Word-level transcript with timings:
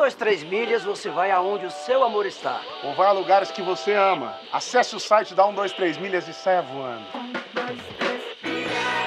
123 0.00 0.44
milhas 0.44 0.82
você 0.82 1.10
vai 1.10 1.30
aonde 1.30 1.66
o 1.66 1.70
seu 1.70 2.02
amor 2.02 2.24
está. 2.24 2.62
Ou 2.82 2.94
vai 2.94 3.06
a 3.06 3.12
lugares 3.12 3.50
que 3.50 3.60
você 3.60 3.92
ama. 3.92 4.34
Acesse 4.50 4.96
o 4.96 5.00
site 5.00 5.34
da 5.34 5.44
123 5.44 5.98
milhas 5.98 6.26
e 6.26 6.32
saia 6.32 6.62
voando. 6.62 7.04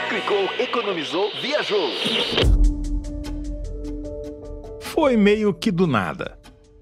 Clicou, 0.07 0.43
economizou, 0.59 1.31
viajou. 1.41 1.89
Foi 4.81 5.17
meio 5.17 5.51
que 5.51 5.71
do 5.71 5.87
nada. 5.87 6.37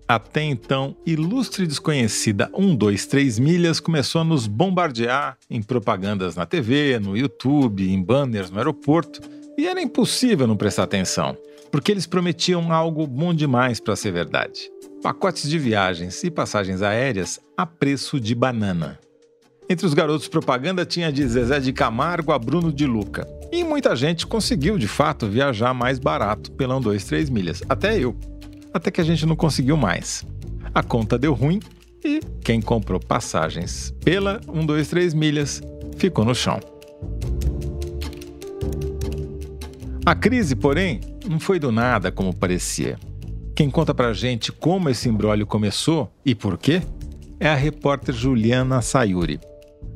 Até 0.06 0.44
então, 0.44 0.94
ilustre 1.06 1.66
desconhecida 1.66 2.52
123 2.54 3.40
milhas 3.40 3.80
começou 3.80 4.20
a 4.20 4.26
nos 4.26 4.46
bombardear 4.46 5.38
em 5.50 5.64
propagandas 5.64 6.36
na 6.36 6.46
TV, 6.46 7.00
no 7.00 7.16
YouTube, 7.16 7.90
em 7.90 8.04
banners 8.04 8.52
no 8.52 8.58
aeroporto, 8.58 9.22
e 9.58 9.66
era 9.66 9.82
impossível 9.82 10.46
não 10.46 10.58
prestar 10.58 10.84
atenção, 10.84 11.38
porque 11.72 11.92
eles 11.92 12.06
prometiam 12.06 12.72
algo 12.72 13.08
bom 13.08 13.34
demais 13.34 13.80
para 13.80 13.96
ser 13.96 14.12
verdade. 14.12 14.70
Pacotes 15.02 15.50
de 15.50 15.58
viagens 15.58 16.24
e 16.24 16.30
passagens 16.30 16.82
aéreas 16.82 17.40
a 17.58 17.66
preço 17.66 18.20
de 18.20 18.36
banana. 18.36 19.00
Entre 19.70 19.86
os 19.86 19.94
garotos 19.94 20.28
propaganda 20.28 20.86
tinha 20.86 21.12
de 21.12 21.26
Zezé 21.26 21.60
de 21.60 21.72
Camargo 21.72 22.34
a 22.34 22.38
Bruno 22.38 22.74
de 22.74 22.86
Luca. 22.86 23.26
E 23.52 23.64
muita 23.64 23.96
gente 23.96 24.28
conseguiu, 24.28 24.78
de 24.78 24.88
fato, 24.88 25.28
viajar 25.28 25.74
mais 25.74 25.98
barato 25.98 26.52
pela 26.52 26.76
123 26.76 27.30
milhas. 27.30 27.64
Até 27.70 27.98
eu 27.98 28.16
até 28.74 28.92
que 28.92 29.02
a 29.02 29.04
gente 29.04 29.26
não 29.26 29.36
conseguiu 29.36 29.76
mais. 29.76 30.26
A 30.74 30.82
conta 30.82 31.18
deu 31.18 31.34
ruim 31.34 31.60
e 32.04 32.22
quem 32.44 32.62
comprou 32.62 33.00
passagens 33.00 33.94
pela 34.04 34.42
1, 34.48 34.66
2, 34.66 34.88
3 34.88 35.14
milhas 35.14 35.62
ficou 35.98 36.26
no 36.26 36.34
chão. 36.34 36.60
A 40.04 40.16
crise, 40.16 40.56
porém, 40.56 41.00
não 41.30 41.40
foi 41.40 41.60
do 41.60 41.72
nada 41.72 42.12
como 42.12 42.36
parecia. 42.36 42.98
Quem 43.56 43.70
conta 43.70 43.94
pra 43.94 44.14
gente 44.14 44.52
como 44.52 44.90
esse 44.90 45.08
embrólio 45.08 45.46
começou 45.46 46.12
e 46.26 46.34
por 46.34 46.58
quê 46.58 46.82
é 47.40 47.48
a 47.48 47.56
repórter 47.56 48.16
Juliana 48.16 48.82
Sayuri. 48.82 49.40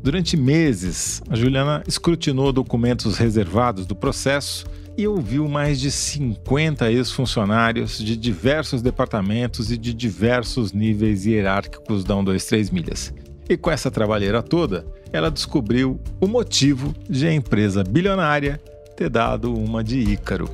Durante 0.04 0.38
meses, 0.38 1.24
a 1.28 1.36
Juliana 1.36 1.84
escrutinou 1.88 2.54
documentos 2.54 3.18
reservados 3.18 3.88
do 3.88 3.96
processo 3.96 4.68
e 4.96 5.08
ouviu 5.08 5.48
mais 5.48 5.80
de 5.80 5.90
50 5.90 6.92
ex-funcionários 6.92 7.98
de 7.98 8.16
diversos 8.16 8.84
departamentos 8.84 9.72
e 9.72 9.78
de 9.78 9.92
diversos 9.92 10.72
níveis 10.72 11.26
hierárquicos 11.26 12.04
da 12.04 12.14
123 12.14 12.70
Milhas. 12.70 13.12
E 13.50 13.58
com 13.58 13.72
essa 13.72 13.90
trabalheira 13.90 14.44
toda, 14.44 14.86
ela 15.12 15.32
descobriu 15.32 16.00
o 16.22 16.28
motivo 16.28 16.94
de 17.10 17.26
a 17.26 17.34
empresa 17.34 17.84
bilionária 17.84 18.62
ter 18.96 19.10
dado 19.10 19.54
uma 19.54 19.84
de 19.84 20.00
Ícaro. 20.00 20.50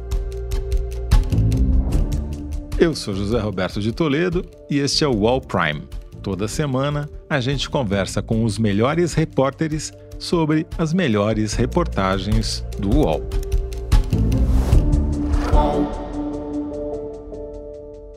Eu 2.79 2.95
sou 2.95 3.13
José 3.13 3.39
Roberto 3.39 3.79
de 3.79 3.91
Toledo 3.91 4.43
e 4.69 4.79
este 4.79 5.03
é 5.03 5.07
o 5.07 5.15
Wall 5.21 5.39
Prime. 5.41 5.83
Toda 6.23 6.47
semana 6.47 7.09
a 7.29 7.39
gente 7.39 7.69
conversa 7.69 8.21
com 8.21 8.43
os 8.43 8.57
melhores 8.57 9.13
repórteres 9.13 9.93
sobre 10.19 10.65
as 10.77 10.93
melhores 10.93 11.53
reportagens 11.53 12.63
do 12.79 12.89
UOL. 12.97 13.21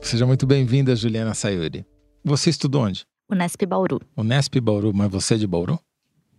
Seja 0.01 0.25
muito 0.25 0.45
bem-vinda, 0.45 0.95
Juliana 0.95 1.33
Sayuri. 1.33 1.85
Você 2.23 2.49
estudou 2.49 2.83
onde? 2.83 3.05
Unesp 3.29 3.61
Bauru. 3.65 3.99
Unesp 4.15 4.55
Bauru, 4.59 4.91
mas 4.93 5.11
você 5.11 5.33
é 5.33 5.37
de 5.37 5.47
Bauru? 5.47 5.79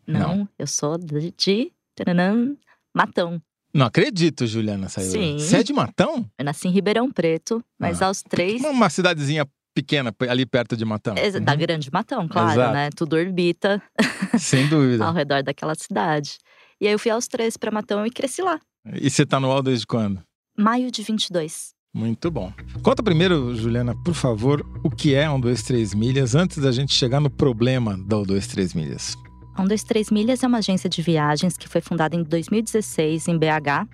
Não, 0.06 0.20
Não. 0.38 0.48
eu 0.58 0.66
sou 0.68 0.96
de, 0.96 1.32
de 1.36 1.72
taranã, 1.96 2.54
Matão. 2.94 3.42
Não 3.76 3.86
acredito, 3.86 4.46
Juliana 4.46 4.88
Sayuri. 4.88 5.12
Sim. 5.12 5.38
Você 5.38 5.56
é 5.58 5.62
de 5.62 5.72
Matão? 5.72 6.24
Eu 6.38 6.44
nasci 6.44 6.66
em 6.68 6.70
Ribeirão 6.70 7.10
Preto, 7.10 7.62
mas 7.78 8.00
Ah. 8.00 8.06
aos 8.06 8.22
três. 8.22 8.62
Uma 8.64 8.88
cidadezinha 8.88 9.46
pequena 9.74 10.14
ali 10.30 10.46
perto 10.46 10.76
de 10.76 10.84
Matão. 10.84 11.14
Exa- 11.18 11.38
Da 11.40 11.52
Uhum. 11.52 11.58
Grande 11.58 11.90
Matão, 11.92 12.26
claro, 12.26 12.52
Exato. 12.52 12.72
né? 12.72 12.88
Tudo 12.96 13.16
orbita 13.16 13.82
Sem 14.40 14.66
dúvida. 14.68 15.04
ao 15.04 15.12
redor 15.12 15.42
daquela 15.42 15.74
cidade. 15.74 16.38
E 16.80 16.86
aí 16.86 16.92
eu 16.94 16.98
fui 16.98 17.10
aos 17.10 17.28
três 17.28 17.56
pra 17.56 17.70
Matão 17.70 18.04
e 18.06 18.10
cresci 18.10 18.40
lá. 18.42 18.58
E 18.94 19.10
você 19.10 19.26
tá 19.26 19.38
no 19.38 19.48
UOL 19.48 19.62
desde 19.62 19.86
quando? 19.86 20.22
Maio 20.58 20.90
de 20.90 21.02
22. 21.02 21.74
Muito 21.94 22.30
bom. 22.30 22.52
Conta 22.82 23.02
primeiro, 23.02 23.54
Juliana, 23.56 23.94
por 24.04 24.14
favor, 24.14 24.64
o 24.84 24.90
que 24.90 25.14
é 25.14 25.28
1, 25.30 25.40
2, 25.40 25.62
3 25.62 25.94
milhas 25.94 26.34
antes 26.34 26.58
da 26.58 26.70
gente 26.70 26.94
chegar 26.94 27.20
no 27.20 27.30
problema 27.30 27.96
da 28.06 28.18
1, 28.18 28.22
2, 28.22 28.46
3 28.46 28.74
milhas. 28.74 29.16
A 29.56 29.62
123 29.62 30.10
Milhas 30.10 30.42
é 30.42 30.46
uma 30.46 30.58
agência 30.58 30.88
de 30.88 31.00
viagens 31.00 31.56
que 31.56 31.68
foi 31.68 31.80
fundada 31.80 32.14
em 32.14 32.22
2016 32.22 33.28
em 33.28 33.38
BH. 33.38 33.88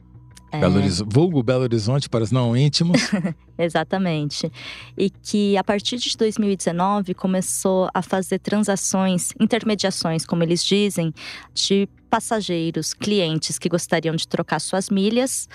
É, 0.50 0.58
Belo 0.60 0.76
Horiz- 0.76 1.00
Vulgo 1.06 1.42
Belo 1.42 1.62
Horizonte 1.62 2.10
para 2.10 2.24
os 2.24 2.30
não 2.32 2.54
íntimos. 2.56 3.00
Exatamente. 3.56 4.50
E 4.98 5.08
que 5.08 5.56
a 5.56 5.64
partir 5.64 5.96
de 5.98 6.14
2019 6.16 7.14
começou 7.14 7.88
a 7.94 8.02
fazer 8.02 8.38
transações, 8.40 9.28
intermediações, 9.40 10.26
como 10.26 10.42
eles 10.42 10.62
dizem, 10.64 11.14
de 11.54 11.88
passageiros, 12.10 12.92
clientes 12.92 13.58
que 13.58 13.68
gostariam 13.68 14.14
de 14.16 14.26
trocar 14.28 14.60
suas 14.60 14.90
milhas 14.90 15.48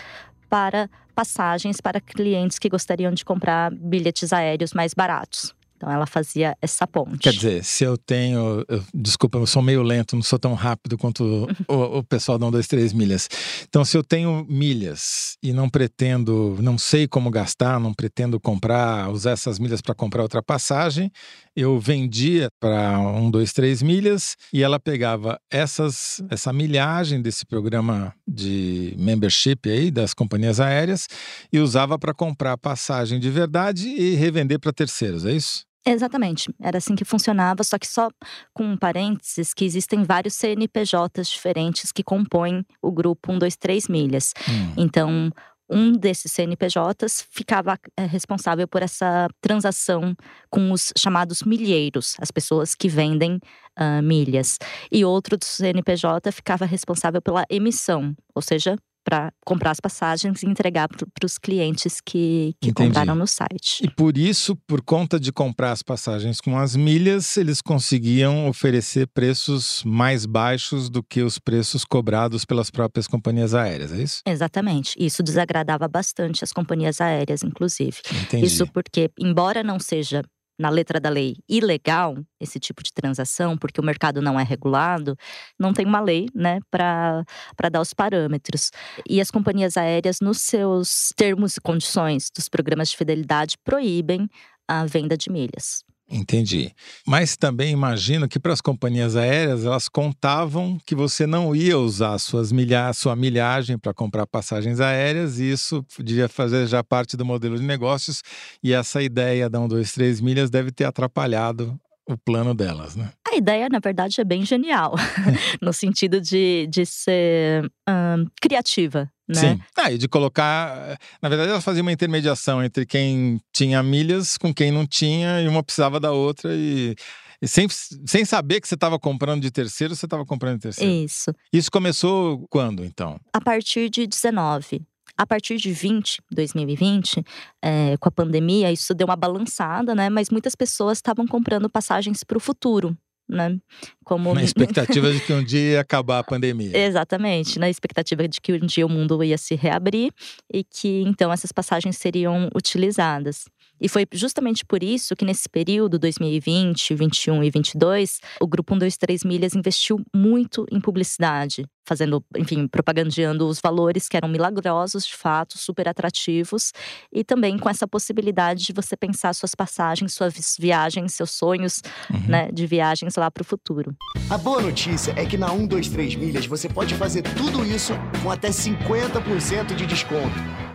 para 0.50 0.90
passagens 1.14 1.82
para 1.82 2.00
clientes 2.00 2.58
que 2.58 2.70
gostariam 2.70 3.12
de 3.12 3.26
comprar 3.26 3.72
bilhetes 3.72 4.32
aéreos 4.32 4.74
mais 4.74 4.94
baratos. 4.94 5.54
Então 5.78 5.92
ela 5.92 6.08
fazia 6.08 6.58
essa 6.60 6.88
ponte. 6.88 7.20
Quer 7.20 7.34
dizer, 7.34 7.64
se 7.64 7.84
eu 7.84 7.96
tenho. 7.98 8.66
eu- 8.68 8.84
desculpa, 8.94 9.38
eu 9.38 9.46
sou 9.46 9.62
meio 9.62 9.84
lento, 9.84 10.16
não 10.16 10.24
sou 10.24 10.40
tão 10.40 10.56
rápido 10.56 10.98
quanto 10.98 11.48
o, 11.68 11.74
o 12.00 12.04
pessoal 12.04 12.40
da 12.40 12.48
1, 12.48 12.52
2, 12.52 12.68
3 12.68 12.94
milhas. 12.94 13.30
Então, 13.70 13.86
se 13.86 13.96
eu 13.96 14.04
tenho 14.04 14.44
milhas 14.50 15.38
e 15.42 15.54
não 15.54 15.70
pretendo, 15.70 16.58
não 16.62 16.78
sei 16.80 17.08
como 17.08 17.30
gastar, 17.30 17.80
não 17.80 17.94
pretendo 17.94 18.40
comprar, 18.40 19.10
usar 19.12 19.32
essas 19.32 19.60
milhas 19.60 19.80
para 19.80 19.94
comprar 19.94 20.24
outra 20.24 20.42
passagem, 20.42 21.12
eu 21.56 21.80
vendia 21.80 22.50
para 22.60 23.00
1, 23.00 23.30
2, 23.30 23.54
3 23.54 23.82
milhas 23.84 24.36
e 24.52 24.64
ela 24.64 24.80
pegava 24.80 25.40
essas, 25.52 26.24
essa 26.30 26.52
milhagem 26.52 27.22
desse 27.22 27.46
programa 27.46 28.14
de 28.28 28.96
membership 28.98 29.70
aí 29.70 29.92
das 29.92 30.14
companhias 30.14 30.60
aéreas 30.60 31.08
e 31.54 31.60
usava 31.60 32.00
para 32.00 32.14
comprar 32.14 32.58
passagem 32.58 33.20
de 33.20 33.30
verdade 33.30 33.88
e 33.88 34.16
revender 34.16 34.60
para 34.60 34.74
terceiros, 34.74 35.24
é 35.26 35.34
isso? 35.34 35.67
Exatamente, 35.88 36.54
era 36.62 36.78
assim 36.78 36.96
que 36.96 37.06
funcionava, 37.06 37.64
só 37.64 37.78
que 37.78 37.88
só 37.88 38.10
com 38.54 38.76
parênteses 38.76 39.54
que 39.54 39.66
existem 39.66 40.04
vários 40.04 40.36
CNPJs 40.36 41.30
diferentes 41.30 41.92
que 41.92 42.04
compõem 42.04 42.66
o 42.82 42.92
grupo 42.92 43.32
123 43.32 43.88
milhas. 43.88 44.34
Hum. 44.50 44.74
Então, 44.78 45.32
um 45.70 45.92
desses 45.92 46.32
CNPJs 46.32 47.28
ficava 47.30 47.78
eh, 47.98 48.06
responsável 48.06 48.68
por 48.68 48.82
essa 48.82 49.28
transação 49.42 50.16
com 50.50 50.72
os 50.72 50.94
chamados 50.98 51.44
milheiros, 51.44 52.16
as 52.20 52.32
pessoas 52.32 52.74
que 52.74 52.88
vendem 52.88 53.40
ah, 53.76 54.02
milhas. 54.02 54.58
E 54.92 55.04
outro 55.04 55.38
do 55.38 55.46
CNPJ 55.46 56.32
ficava 56.32 56.66
responsável 56.66 57.22
pela 57.22 57.46
emissão, 57.50 58.16
ou 58.34 58.42
seja, 58.42 58.78
para 59.08 59.32
comprar 59.46 59.72
as 59.72 59.80
passagens 59.80 60.44
e 60.44 60.46
entregar 60.46 60.90
para 60.90 61.26
os 61.26 61.38
clientes 61.38 62.02
que, 62.02 62.54
que 62.60 62.72
Entendi. 62.72 62.90
compraram 62.90 63.16
no 63.16 63.26
site. 63.26 63.82
E 63.82 63.90
por 63.90 64.18
isso, 64.18 64.54
por 64.68 64.82
conta 64.82 65.18
de 65.18 65.32
comprar 65.32 65.72
as 65.72 65.82
passagens 65.82 66.42
com 66.42 66.58
as 66.58 66.76
milhas, 66.76 67.38
eles 67.38 67.62
conseguiam 67.62 68.50
oferecer 68.50 69.08
preços 69.08 69.82
mais 69.86 70.26
baixos 70.26 70.90
do 70.90 71.02
que 71.02 71.22
os 71.22 71.40
preços 71.40 71.86
cobrados 71.86 72.44
pelas 72.44 72.70
próprias 72.70 73.08
companhias 73.08 73.56
aéreas, 73.56 73.94
é 73.94 74.02
isso? 74.02 74.22
Exatamente. 74.28 74.94
Isso 75.00 75.24
desagradava 75.24 75.88
bastante 75.88 76.44
as 76.44 76.52
companhias 76.52 77.00
aéreas, 77.00 77.44
inclusive. 77.44 78.02
Entendi. 78.24 78.46
Isso 78.46 78.68
porque, 78.68 79.10
embora 79.18 79.64
não 79.64 79.80
seja 79.80 80.22
na 80.58 80.70
letra 80.70 81.00
da 81.00 81.10
lei 81.10 81.36
ilegal 81.48 82.18
esse 82.40 82.60
tipo 82.60 82.82
de 82.84 82.92
transação, 82.94 83.58
porque 83.58 83.80
o 83.80 83.84
mercado 83.84 84.22
não 84.22 84.40
é 84.40 84.44
regulado, 84.44 85.16
não 85.60 85.74
tem 85.74 85.86
uma 85.86 86.00
lei, 86.00 86.28
né, 86.34 86.60
para 86.72 87.26
dar 87.72 87.82
os 87.82 87.94
parâmetros. 87.94 88.72
E 89.08 89.22
as 89.22 89.32
companhias 89.32 89.78
aéreas, 89.78 90.20
nos 90.22 90.42
seus 90.42 91.14
termos 91.16 91.58
e 91.58 91.62
condições 91.62 92.30
dos 92.36 92.50
programas 92.50 92.90
de 92.90 92.98
fidelidade, 92.98 93.58
proíbem 93.64 94.28
a 94.68 94.86
venda 94.86 95.18
de 95.18 95.32
milhas. 95.32 95.84
Entendi. 96.10 96.74
Mas 97.06 97.36
também 97.36 97.72
imagino 97.72 98.30
que 98.30 98.40
para 98.40 98.54
as 98.54 98.62
companhias 98.62 99.16
aéreas, 99.16 99.66
elas 99.66 99.90
contavam 99.90 100.78
que 100.86 100.96
você 100.96 101.28
não 101.28 101.54
ia 101.54 101.78
usar 101.78 102.18
suas 102.18 102.52
milha 102.52 102.94
sua 102.94 103.16
milhagem 103.16 103.78
para 103.78 103.94
comprar 103.94 104.26
passagens 104.26 104.80
aéreas, 104.80 105.38
e 105.40 105.52
isso 105.52 105.86
devia 106.00 106.30
fazer 106.30 106.66
já 106.68 106.82
parte 106.82 107.18
do 107.18 107.26
modelo 107.26 107.58
de 107.58 107.64
negócios, 107.64 108.24
e 108.64 108.74
essa 108.74 109.02
ideia 109.02 109.50
da 109.50 109.60
1, 109.60 109.68
2, 109.68 109.92
3 109.92 110.22
milhas 110.22 110.50
deve 110.50 110.72
ter 110.72 110.86
atrapalhado 110.86 111.78
o 112.08 112.18
plano 112.18 112.54
delas, 112.56 112.96
né? 112.96 113.12
A 113.30 113.36
ideia, 113.36 113.68
na 113.70 113.80
verdade, 113.80 114.22
é 114.22 114.24
bem 114.24 114.46
genial, 114.46 114.96
no 115.62 115.74
sentido 115.74 116.22
de, 116.22 116.68
de 116.72 116.86
ser 116.86 117.70
ahn, 117.86 118.26
criativa, 118.42 119.12
né? 119.28 119.36
Sim. 119.36 119.62
Ah, 119.76 119.92
e 119.92 119.98
de 119.98 120.08
colocar. 120.08 120.98
Na 121.22 121.30
verdade, 121.30 121.52
ela 121.52 121.62
fazia 121.62 121.82
uma 121.82 121.92
intermediação 121.92 122.64
entre 122.64 122.86
quem 122.86 123.42
tinha 123.52 123.84
milhas 123.84 124.38
com 124.38 124.54
quem 124.54 124.72
não 124.72 124.86
tinha, 124.86 125.42
e 125.42 125.48
uma 125.48 125.64
precisava 125.64 126.00
da 126.00 126.12
outra, 126.12 126.54
e, 126.54 126.96
e 127.42 127.48
sem, 127.48 127.68
sem 127.70 128.24
saber 128.24 128.62
que 128.62 128.68
você 128.68 128.76
estava 128.76 128.98
comprando 128.98 129.42
de 129.42 129.52
terceiro, 129.52 129.96
você 129.96 130.06
estava 130.06 130.26
comprando 130.26 130.56
de 130.56 130.62
terceiro. 130.64 130.92
Isso. 130.92 131.32
Isso 131.52 131.70
começou 131.70 132.46
quando, 132.50 132.84
então? 132.86 133.20
A 133.34 133.42
partir 133.42 133.90
de 133.90 134.08
19. 134.08 134.82
A 135.18 135.26
partir 135.26 135.58
de 135.58 135.72
20, 135.72 136.22
2020, 136.32 137.24
é, 137.64 137.98
com 137.98 138.08
a 138.08 138.12
pandemia, 138.12 138.72
isso 138.72 138.94
deu 138.94 139.08
uma 139.08 139.16
balançada, 139.16 139.96
né? 139.96 140.10
Mas 140.12 140.30
muitas 140.30 140.54
pessoas 140.54 141.00
estavam 141.00 141.26
comprando 141.26 141.68
passagens 141.68 142.24
para 142.24 142.38
o 142.38 142.42
futuro. 142.42 142.96
Né? 143.28 143.58
Como... 144.04 144.34
Na 144.34 144.42
expectativa 144.44 145.12
de 145.12 145.20
que 145.20 145.34
um 145.34 145.44
dia 145.44 145.74
ia 145.74 145.82
acabar 145.82 146.20
a 146.20 146.24
pandemia. 146.24 146.78
Exatamente, 146.78 147.60
na 147.60 147.70
expectativa 147.70 148.28
de 148.28 148.40
que 148.40 148.54
um 148.54 148.66
dia 148.66 148.86
o 148.86 148.90
mundo 148.90 149.22
ia 149.24 149.38
se 149.38 149.56
reabrir 149.56 150.12
e 150.52 150.64
que 150.64 151.02
então 151.02 151.32
essas 151.32 151.52
passagens 151.52 151.98
seriam 151.98 152.50
utilizadas. 152.56 153.46
E 153.80 153.88
foi 153.88 154.06
justamente 154.12 154.66
por 154.66 154.84
isso 154.84 155.16
que 155.16 155.26
nesse 155.26 155.48
período 155.48 156.00
2020, 156.00 156.96
21 156.96 157.44
e 157.44 157.50
22, 157.50 158.20
o 158.42 158.48
grupo 158.48 158.74
123 158.74 159.24
Milhas 159.24 159.56
investiu 159.56 160.00
muito 160.14 160.66
em 160.72 160.80
publicidade, 160.80 161.66
fazendo, 161.86 162.24
enfim, 162.36 162.68
propagandeando 162.68 163.48
os 163.48 163.60
valores 163.62 164.10
que 164.10 164.18
eram 164.18 164.28
milagrosos 164.28 165.06
de 165.06 165.16
fato, 165.16 165.58
super 165.58 165.88
atrativos, 165.88 166.72
e 167.12 167.24
também 167.24 167.58
com 167.58 167.70
essa 167.70 167.88
possibilidade 167.88 168.66
de 168.66 168.74
você 168.74 168.98
pensar 168.98 169.34
suas 169.34 169.56
passagens, 169.56 170.14
suas 170.14 170.58
viagens, 170.60 171.14
seus 171.14 171.32
sonhos, 171.32 171.82
uhum. 172.12 172.28
né, 172.28 172.52
de 172.52 172.66
viagens 172.66 173.16
lá 173.16 173.30
para 173.32 173.42
o 173.42 173.46
futuro. 173.46 173.96
A 174.30 174.38
boa 174.38 174.62
notícia 174.62 175.14
é 175.16 175.26
que 175.26 175.38
na 175.38 175.50
123 175.50 176.16
Milhas 176.16 176.46
você 176.46 176.68
pode 176.68 176.96
fazer 176.96 177.22
tudo 177.22 177.66
isso 177.66 177.94
com 178.22 178.32
até 178.32 178.50
50% 178.50 179.76
de 179.76 179.86
desconto. 179.86 180.67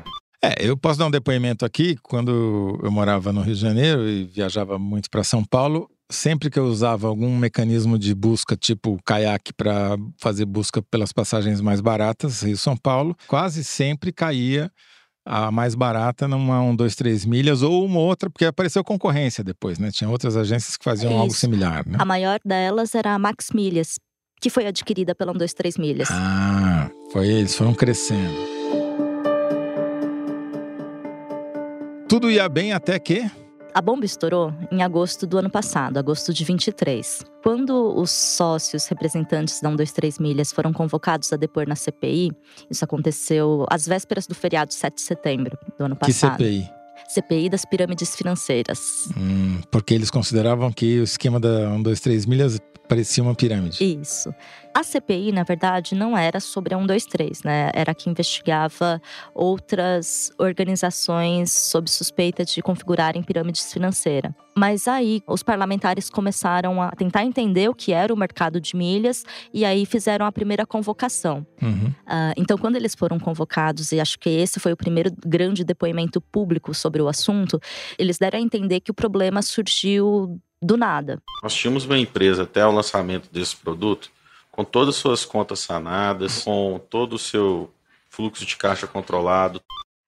É, 0.45 0.55
eu 0.59 0.77
posso 0.77 0.99
dar 0.99 1.07
um 1.07 1.11
depoimento 1.11 1.65
aqui. 1.65 1.97
Quando 2.03 2.79
eu 2.83 2.91
morava 2.91 3.33
no 3.33 3.43
Rio 3.43 3.55
de 3.55 3.61
Janeiro 3.61 4.09
e 4.09 4.25
viajava 4.25 4.77
muito 4.77 5.09
para 5.09 5.23
São 5.23 5.45
Paulo, 5.45 5.89
sempre 6.11 6.51
que 6.51 6.59
eu 6.59 6.65
usava 6.65 7.07
algum 7.07 7.37
mecanismo 7.37 7.97
de 7.97 8.13
busca, 8.13 8.57
tipo 8.57 8.99
caiaque, 9.05 9.53
para 9.53 9.97
fazer 10.19 10.45
busca 10.45 10.83
pelas 10.83 11.13
passagens 11.13 11.61
mais 11.61 11.81
baratas, 11.81 12.43
Rio-São 12.43 12.77
Paulo, 12.77 13.17
quase 13.29 13.63
sempre 13.63 14.13
caía 14.13 14.71
a 15.25 15.53
mais 15.53 15.77
barata 15.77 16.27
numa 16.27 16.61
1, 16.61 16.75
2, 16.75 16.95
3 16.97 17.25
milhas 17.27 17.63
ou 17.63 17.85
uma 17.85 18.01
outra, 18.01 18.29
porque 18.29 18.45
apareceu 18.45 18.83
concorrência 18.83 19.45
depois, 19.45 19.79
né? 19.79 19.93
Tinha 19.93 20.11
outras 20.11 20.37
agências 20.37 20.77
que 20.77 20.83
faziam 20.83 21.17
algo 21.17 21.33
similar, 21.33 21.87
né? 21.87 21.97
A 22.01 22.05
maior 22.05 22.41
delas 22.45 22.97
era 22.97 23.15
a 23.15 23.19
Max 23.21 23.51
Milhas, 23.55 24.01
que 24.41 24.51
foi 24.51 24.67
adquirida 24.67 25.15
pela 25.15 25.31
1, 25.31 25.37
2, 25.37 25.55
3 25.55 25.79
milhas. 25.79 26.09
Ah, 26.11 26.91
foi, 27.13 27.29
eles 27.29 27.55
foram 27.55 27.73
crescendo. 27.73 28.52
Tudo 32.13 32.31
ia 32.31 32.47
bem 32.47 32.75
até 32.75 32.99
que. 32.99 33.25
A 33.73 33.81
bomba 33.81 34.05
estourou 34.05 34.53
em 34.71 34.83
agosto 34.83 35.27
do 35.27 35.39
ano 35.39 35.49
passado, 35.49 35.97
agosto 35.97 36.31
de 36.35 36.45
23. 36.45 37.25
Quando 37.43 37.99
os 37.99 38.11
sócios 38.11 38.87
representantes 38.87 39.63
da 39.63 39.71
123 39.71 40.19
Milhas 40.19 40.53
foram 40.53 40.75
convocados 40.75 41.33
a 41.33 41.39
depor 41.39 41.67
na 41.67 41.75
CPI, 41.75 42.33
isso 42.71 42.85
aconteceu 42.85 43.65
às 43.71 43.87
vésperas 43.87 44.27
do 44.27 44.35
feriado 44.35 44.75
7 44.75 44.95
de 44.95 45.01
setembro 45.01 45.59
do 45.79 45.87
ano 45.87 45.97
passado. 45.97 46.37
Que 46.37 46.45
CPI? 46.45 46.71
CPI 47.09 47.49
das 47.49 47.65
pirâmides 47.65 48.15
financeiras. 48.15 49.09
Hum, 49.17 49.63
porque 49.71 49.95
eles 49.95 50.11
consideravam 50.11 50.71
que 50.71 51.01
o 51.01 51.05
esquema 51.05 51.41
da 51.41 51.71
123 51.71 52.27
Milhas 52.27 52.61
parecia 52.93 53.23
uma 53.23 53.35
pirâmide. 53.35 53.83
Isso. 53.83 54.35
A 54.75 54.83
CPI, 54.83 55.33
na 55.33 55.43
verdade, 55.43 55.95
não 55.95 56.17
era 56.17 56.41
sobre 56.41 56.75
a 56.75 56.79
123, 56.79 57.43
né? 57.43 57.71
Era 57.75 57.95
que 57.95 58.09
investigava 58.09 59.01
outras 59.35 60.31
organizações 60.39 61.53
sob 61.53 61.91
suspeita 61.91 62.45
de 62.45 62.63
configurarem 62.63 63.23
pirâmides 63.23 63.71
financeiras. 63.73 64.33
Mas 64.57 64.89
aí 64.89 65.23
os 65.27 65.43
parlamentares 65.43 66.09
começaram 66.09 66.81
a 66.81 66.91
tentar 66.91 67.25
entender 67.25 67.69
o 67.69 67.75
que 67.75 67.93
era 67.93 68.13
o 68.13 68.17
mercado 68.17 68.61
de 68.61 68.77
milhas 68.77 69.25
e 69.53 69.65
aí 69.65 69.85
fizeram 69.85 70.25
a 70.25 70.33
primeira 70.33 70.65
convocação. 70.67 71.47
Uhum. 71.61 71.89
Uh, 72.07 72.33
então, 72.37 72.57
quando 72.57 72.77
eles 72.77 72.95
foram 72.95 73.19
convocados, 73.19 73.93
e 73.93 74.01
acho 74.01 74.19
que 74.19 74.29
esse 74.31 74.59
foi 74.59 74.73
o 74.73 74.77
primeiro 74.77 75.11
grande 75.27 75.65
depoimento 75.65 76.21
público 76.21 76.75
sobre 76.75 77.01
o 77.03 77.09
assunto, 77.09 77.61
eles 77.99 78.19
deram 78.19 78.39
a 78.39 78.43
entender 78.43 78.81
que 78.81 78.91
o 78.91 78.95
problema 78.95 79.43
surgiu 79.43 80.41
do 80.63 80.77
nada. 80.77 81.21
Nós 81.43 81.55
tínhamos 81.55 81.85
uma 81.85 81.99
empresa 81.99 82.45
até 82.45 82.65
o 82.65 82.71
lançamento 82.71 83.29
desse 83.33 83.57
produto 83.57 84.11
com 84.51 84.65
todas 84.65 84.95
as 84.95 85.01
suas 85.01 85.25
contas 85.25 85.61
sanadas, 85.61 86.45
com 86.45 86.81
todo 86.91 87.15
o 87.15 87.19
seu 87.19 87.73
fluxo 88.09 88.45
de 88.45 88.57
caixa 88.57 88.87
controlado. 88.87 89.61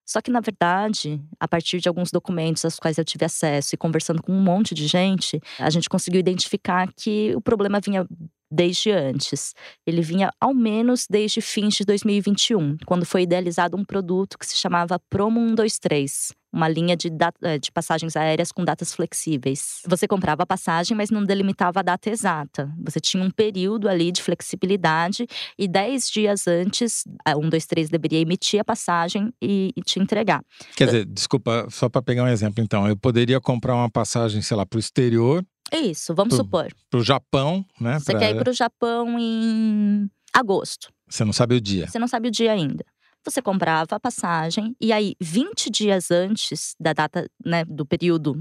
Só 0.06 0.20
que, 0.20 0.30
na 0.30 0.40
verdade, 0.40 1.18
a 1.40 1.48
partir 1.48 1.80
de 1.80 1.88
alguns 1.88 2.10
documentos 2.10 2.62
aos 2.62 2.78
quais 2.78 2.98
eu 2.98 3.04
tive 3.04 3.24
acesso 3.24 3.74
e 3.74 3.78
conversando 3.78 4.22
com 4.22 4.32
um 4.32 4.42
monte 4.42 4.74
de 4.74 4.86
gente, 4.86 5.40
a 5.58 5.70
gente 5.70 5.88
conseguiu 5.88 6.20
identificar 6.20 6.92
que 6.94 7.34
o 7.34 7.40
problema 7.40 7.80
vinha 7.80 8.06
desde 8.54 8.90
antes. 8.90 9.54
Ele 9.86 10.00
vinha 10.00 10.30
ao 10.40 10.54
menos 10.54 11.06
desde 11.10 11.40
fins 11.40 11.74
de 11.74 11.84
2021, 11.84 12.76
quando 12.86 13.04
foi 13.04 13.22
idealizado 13.22 13.76
um 13.76 13.84
produto 13.84 14.38
que 14.38 14.46
se 14.46 14.56
chamava 14.56 14.98
Promo 15.10 15.40
123 15.40 16.32
uma 16.54 16.68
linha 16.68 16.96
de, 16.96 17.10
eh, 17.42 17.58
de 17.58 17.72
passagens 17.72 18.16
aéreas 18.16 18.52
com 18.52 18.64
datas 18.64 18.94
flexíveis. 18.94 19.80
Você 19.88 20.06
comprava 20.06 20.44
a 20.44 20.46
passagem, 20.46 20.96
mas 20.96 21.10
não 21.10 21.24
delimitava 21.24 21.80
a 21.80 21.82
data 21.82 22.08
exata. 22.08 22.72
Você 22.84 23.00
tinha 23.00 23.22
um 23.22 23.30
período 23.30 23.88
ali 23.88 24.12
de 24.12 24.22
flexibilidade 24.22 25.26
e 25.58 25.66
10 25.66 26.08
dias 26.08 26.46
antes, 26.46 27.02
um, 27.36 27.48
dois, 27.48 27.66
três 27.66 27.90
deveria 27.90 28.20
emitir 28.20 28.60
a 28.60 28.64
passagem 28.64 29.32
e, 29.42 29.72
e 29.76 29.82
te 29.82 29.98
entregar. 29.98 30.42
Quer 30.76 30.86
dizer, 30.86 31.04
desculpa, 31.06 31.66
só 31.70 31.88
para 31.88 32.00
pegar 32.00 32.22
um 32.22 32.28
exemplo, 32.28 32.62
então, 32.62 32.86
eu 32.86 32.96
poderia 32.96 33.40
comprar 33.40 33.74
uma 33.74 33.90
passagem, 33.90 34.40
sei 34.40 34.56
lá, 34.56 34.64
para 34.64 34.76
o 34.76 34.80
exterior. 34.80 35.44
Isso, 35.78 36.14
vamos 36.14 36.34
pro, 36.34 36.44
supor. 36.44 36.72
Para 36.90 37.00
o 37.00 37.02
Japão, 37.02 37.64
né? 37.80 37.98
Você 37.98 38.12
pra... 38.12 38.20
quer 38.20 38.30
ir 38.34 38.38
para 38.38 38.50
o 38.50 38.54
Japão 38.54 39.18
em 39.18 40.10
agosto. 40.32 40.92
Você 41.08 41.24
não 41.24 41.32
sabe 41.32 41.54
o 41.54 41.60
dia. 41.60 41.86
Você 41.86 41.98
não 41.98 42.08
sabe 42.08 42.28
o 42.28 42.30
dia 42.30 42.52
ainda 42.52 42.84
você 43.24 43.40
comprava 43.40 43.96
a 43.96 44.00
passagem 44.00 44.76
e 44.78 44.92
aí 44.92 45.14
20 45.18 45.70
dias 45.70 46.10
antes 46.10 46.76
da 46.78 46.92
data, 46.92 47.26
né, 47.44 47.64
do 47.64 47.86
período 47.86 48.32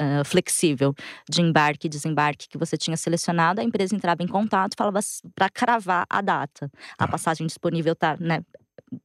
uh, 0.00 0.24
flexível 0.24 0.94
de 1.28 1.42
embarque 1.42 1.86
e 1.86 1.90
desembarque 1.90 2.48
que 2.48 2.58
você 2.58 2.76
tinha 2.76 2.96
selecionado, 2.96 3.60
a 3.60 3.64
empresa 3.64 3.94
entrava 3.94 4.22
em 4.22 4.26
contato 4.26 4.72
e 4.72 4.76
falava 4.76 5.00
para 5.34 5.50
cravar 5.50 6.06
a 6.08 6.20
data. 6.20 6.70
A 6.98 7.04
ah. 7.04 7.08
passagem 7.08 7.46
disponível 7.46 7.94
tá, 7.94 8.16
né, 8.18 8.42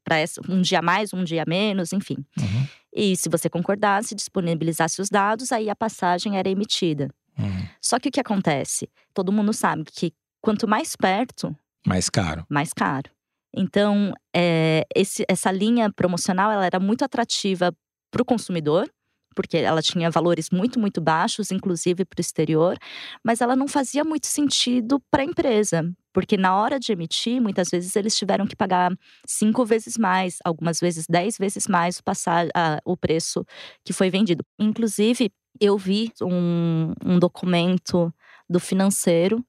para 0.03 0.17
um 0.49 0.61
dia 0.61 0.81
mais, 0.81 1.13
um 1.13 1.23
dia 1.23 1.43
menos, 1.45 1.91
enfim. 1.91 2.17
Uhum. 2.39 2.67
E 2.93 3.15
se 3.17 3.27
você 3.27 3.49
concordasse, 3.49 4.15
disponibilizasse 4.15 5.01
os 5.01 5.09
dados, 5.09 5.51
aí 5.51 5.69
a 5.69 5.75
passagem 5.75 6.37
era 6.37 6.49
emitida. 6.49 7.09
Uhum. 7.37 7.67
Só 7.81 7.99
que 7.99 8.09
o 8.09 8.11
que 8.11 8.19
acontece? 8.19 8.89
Todo 9.13 9.31
mundo 9.31 9.53
sabe 9.53 9.83
que 9.85 10.13
quanto 10.41 10.67
mais 10.67 10.95
perto, 10.95 11.55
mais 11.85 12.09
caro. 12.09 12.45
Mais 12.49 12.73
caro. 12.73 13.11
Então, 13.55 14.13
é, 14.35 14.85
esse, 14.93 15.23
essa 15.29 15.51
linha 15.51 15.91
promocional 15.91 16.51
ela 16.51 16.65
era 16.65 16.79
muito 16.79 17.05
atrativa 17.05 17.73
para 18.11 18.21
o 18.21 18.25
consumidor, 18.25 18.89
porque 19.35 19.57
ela 19.57 19.81
tinha 19.81 20.09
valores 20.09 20.49
muito, 20.49 20.79
muito 20.79 20.99
baixos, 20.99 21.51
inclusive 21.51 22.05
para 22.05 22.19
o 22.19 22.21
exterior, 22.21 22.77
mas 23.23 23.41
ela 23.41 23.55
não 23.55 23.67
fazia 23.67 24.03
muito 24.03 24.27
sentido 24.27 25.01
para 25.11 25.21
a 25.21 25.25
empresa, 25.25 25.89
porque 26.13 26.37
na 26.37 26.55
hora 26.55 26.79
de 26.79 26.91
emitir, 26.91 27.41
muitas 27.41 27.69
vezes 27.69 27.95
eles 27.95 28.15
tiveram 28.17 28.47
que 28.47 28.55
pagar 28.55 28.91
cinco 29.27 29.65
vezes 29.65 29.97
mais, 29.97 30.37
algumas 30.43 30.79
vezes 30.79 31.05
dez 31.07 31.37
vezes 31.37 31.67
mais 31.67 31.97
o, 31.97 32.03
passar, 32.03 32.47
uh, 32.47 32.79
o 32.85 32.97
preço 32.97 33.45
que 33.83 33.93
foi 33.93 34.09
vendido. 34.09 34.43
Inclusive, 34.57 35.31
eu 35.59 35.77
vi 35.77 36.11
um, 36.21 36.93
um 37.03 37.19
documento 37.19 38.13
do 38.49 38.59
financeiro 38.59 39.43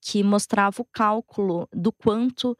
que 0.00 0.22
mostrava 0.22 0.80
o 0.80 0.84
cálculo 0.84 1.68
do 1.72 1.92
quanto 1.92 2.56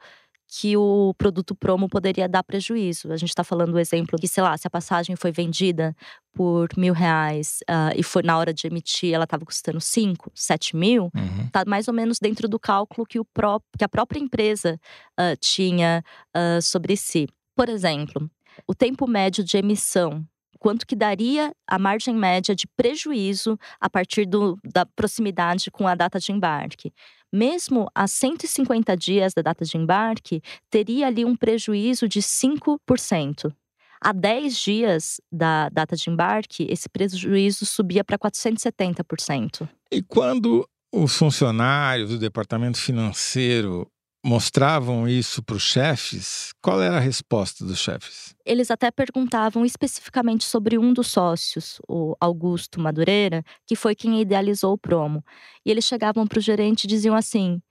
que 0.51 0.75
o 0.75 1.13
produto 1.15 1.53
promo 1.53 1.87
poderia 1.87 2.27
dar 2.27 2.43
prejuízo. 2.43 3.13
A 3.13 3.17
gente 3.17 3.29
está 3.29 3.43
falando 3.43 3.73
do 3.73 3.79
exemplo 3.79 4.17
que, 4.17 4.27
sei 4.27 4.41
lá, 4.41 4.57
se 4.57 4.65
a 4.65 4.69
passagem 4.69 5.15
foi 5.15 5.31
vendida 5.31 5.95
por 6.33 6.69
mil 6.75 6.91
reais 6.91 7.59
uh, 7.69 7.93
e 7.95 8.01
foi 8.01 8.23
na 8.23 8.35
hora 8.35 8.51
de 8.51 8.65
emitir, 8.65 9.13
ela 9.13 9.25
estava 9.25 9.45
custando 9.45 9.79
cinco, 9.79 10.31
sete 10.33 10.75
mil, 10.75 11.11
uhum. 11.15 11.49
tá 11.51 11.63
mais 11.67 11.87
ou 11.87 11.93
menos 11.93 12.17
dentro 12.17 12.47
do 12.47 12.59
cálculo 12.59 13.05
que, 13.05 13.19
o 13.19 13.25
pró 13.25 13.59
que 13.77 13.83
a 13.83 13.89
própria 13.89 14.19
empresa 14.19 14.79
uh, 15.19 15.37
tinha 15.39 16.03
uh, 16.35 16.61
sobre 16.61 16.97
si. 16.97 17.27
Por 17.55 17.69
exemplo, 17.69 18.29
o 18.67 18.73
tempo 18.73 19.07
médio 19.07 19.43
de 19.43 19.55
emissão 19.55 20.25
quanto 20.59 20.85
que 20.85 20.95
daria 20.95 21.51
a 21.65 21.79
margem 21.79 22.13
média 22.13 22.53
de 22.53 22.67
prejuízo 22.67 23.57
a 23.79 23.89
partir 23.89 24.25
do, 24.25 24.59
da 24.63 24.85
proximidade 24.85 25.71
com 25.71 25.87
a 25.87 25.95
data 25.95 26.19
de 26.19 26.31
embarque. 26.31 26.93
Mesmo 27.31 27.89
a 27.95 28.07
150 28.07 28.95
dias 28.97 29.33
da 29.33 29.41
data 29.41 29.63
de 29.63 29.77
embarque, 29.77 30.41
teria 30.69 31.07
ali 31.07 31.23
um 31.23 31.35
prejuízo 31.35 32.07
de 32.07 32.21
5%. 32.21 33.53
A 34.01 34.13
10 34.13 34.57
dias 34.57 35.21
da 35.31 35.69
data 35.69 35.95
de 35.95 36.09
embarque, 36.09 36.65
esse 36.69 36.87
prejuízo 36.87 37.65
subia 37.65 38.03
para 38.03 38.17
470%. 38.17 39.67
E 39.91 40.01
quando 40.01 40.67
os 40.91 41.15
funcionários 41.15 42.09
do 42.09 42.17
departamento 42.17 42.77
financeiro 42.77 43.89
mostravam 44.23 45.07
isso 45.07 45.41
para 45.41 45.55
os 45.55 45.63
chefes, 45.63 46.53
qual 46.61 46.81
era 46.81 46.97
a 46.97 46.99
resposta 46.99 47.65
dos 47.65 47.79
chefes? 47.79 48.35
Eles 48.45 48.69
até 48.69 48.91
perguntavam 48.91 49.65
especificamente 49.65 50.43
sobre 50.43 50.77
um 50.77 50.93
dos 50.93 51.07
sócios, 51.07 51.79
o 51.87 52.15
Augusto 52.19 52.79
Madureira, 52.79 53.43
que 53.65 53.75
foi 53.75 53.95
quem 53.95 54.19
idealizou 54.21 54.73
o 54.73 54.77
promo. 54.77 55.23
E 55.65 55.71
eles 55.71 55.85
chegavam 55.85 56.27
para 56.27 56.39
o 56.39 56.41
gerente 56.41 56.83
e 56.83 56.87
diziam 56.87 57.15
assim: 57.15 57.61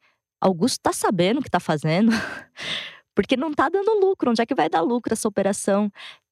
Augusto 0.40 0.78
está 0.78 0.92
sabendo 0.92 1.38
o 1.38 1.42
que 1.42 1.48
está 1.48 1.60
fazendo? 1.60 2.10
Porque 3.14 3.36
não 3.36 3.52
tá 3.52 3.68
dando 3.68 4.00
lucro. 4.00 4.30
Onde 4.30 4.40
é 4.40 4.46
que 4.46 4.54
vai 4.54 4.68
dar 4.68 4.80
lucro 4.80 5.12
essa 5.12 5.28
operação? 5.28 5.90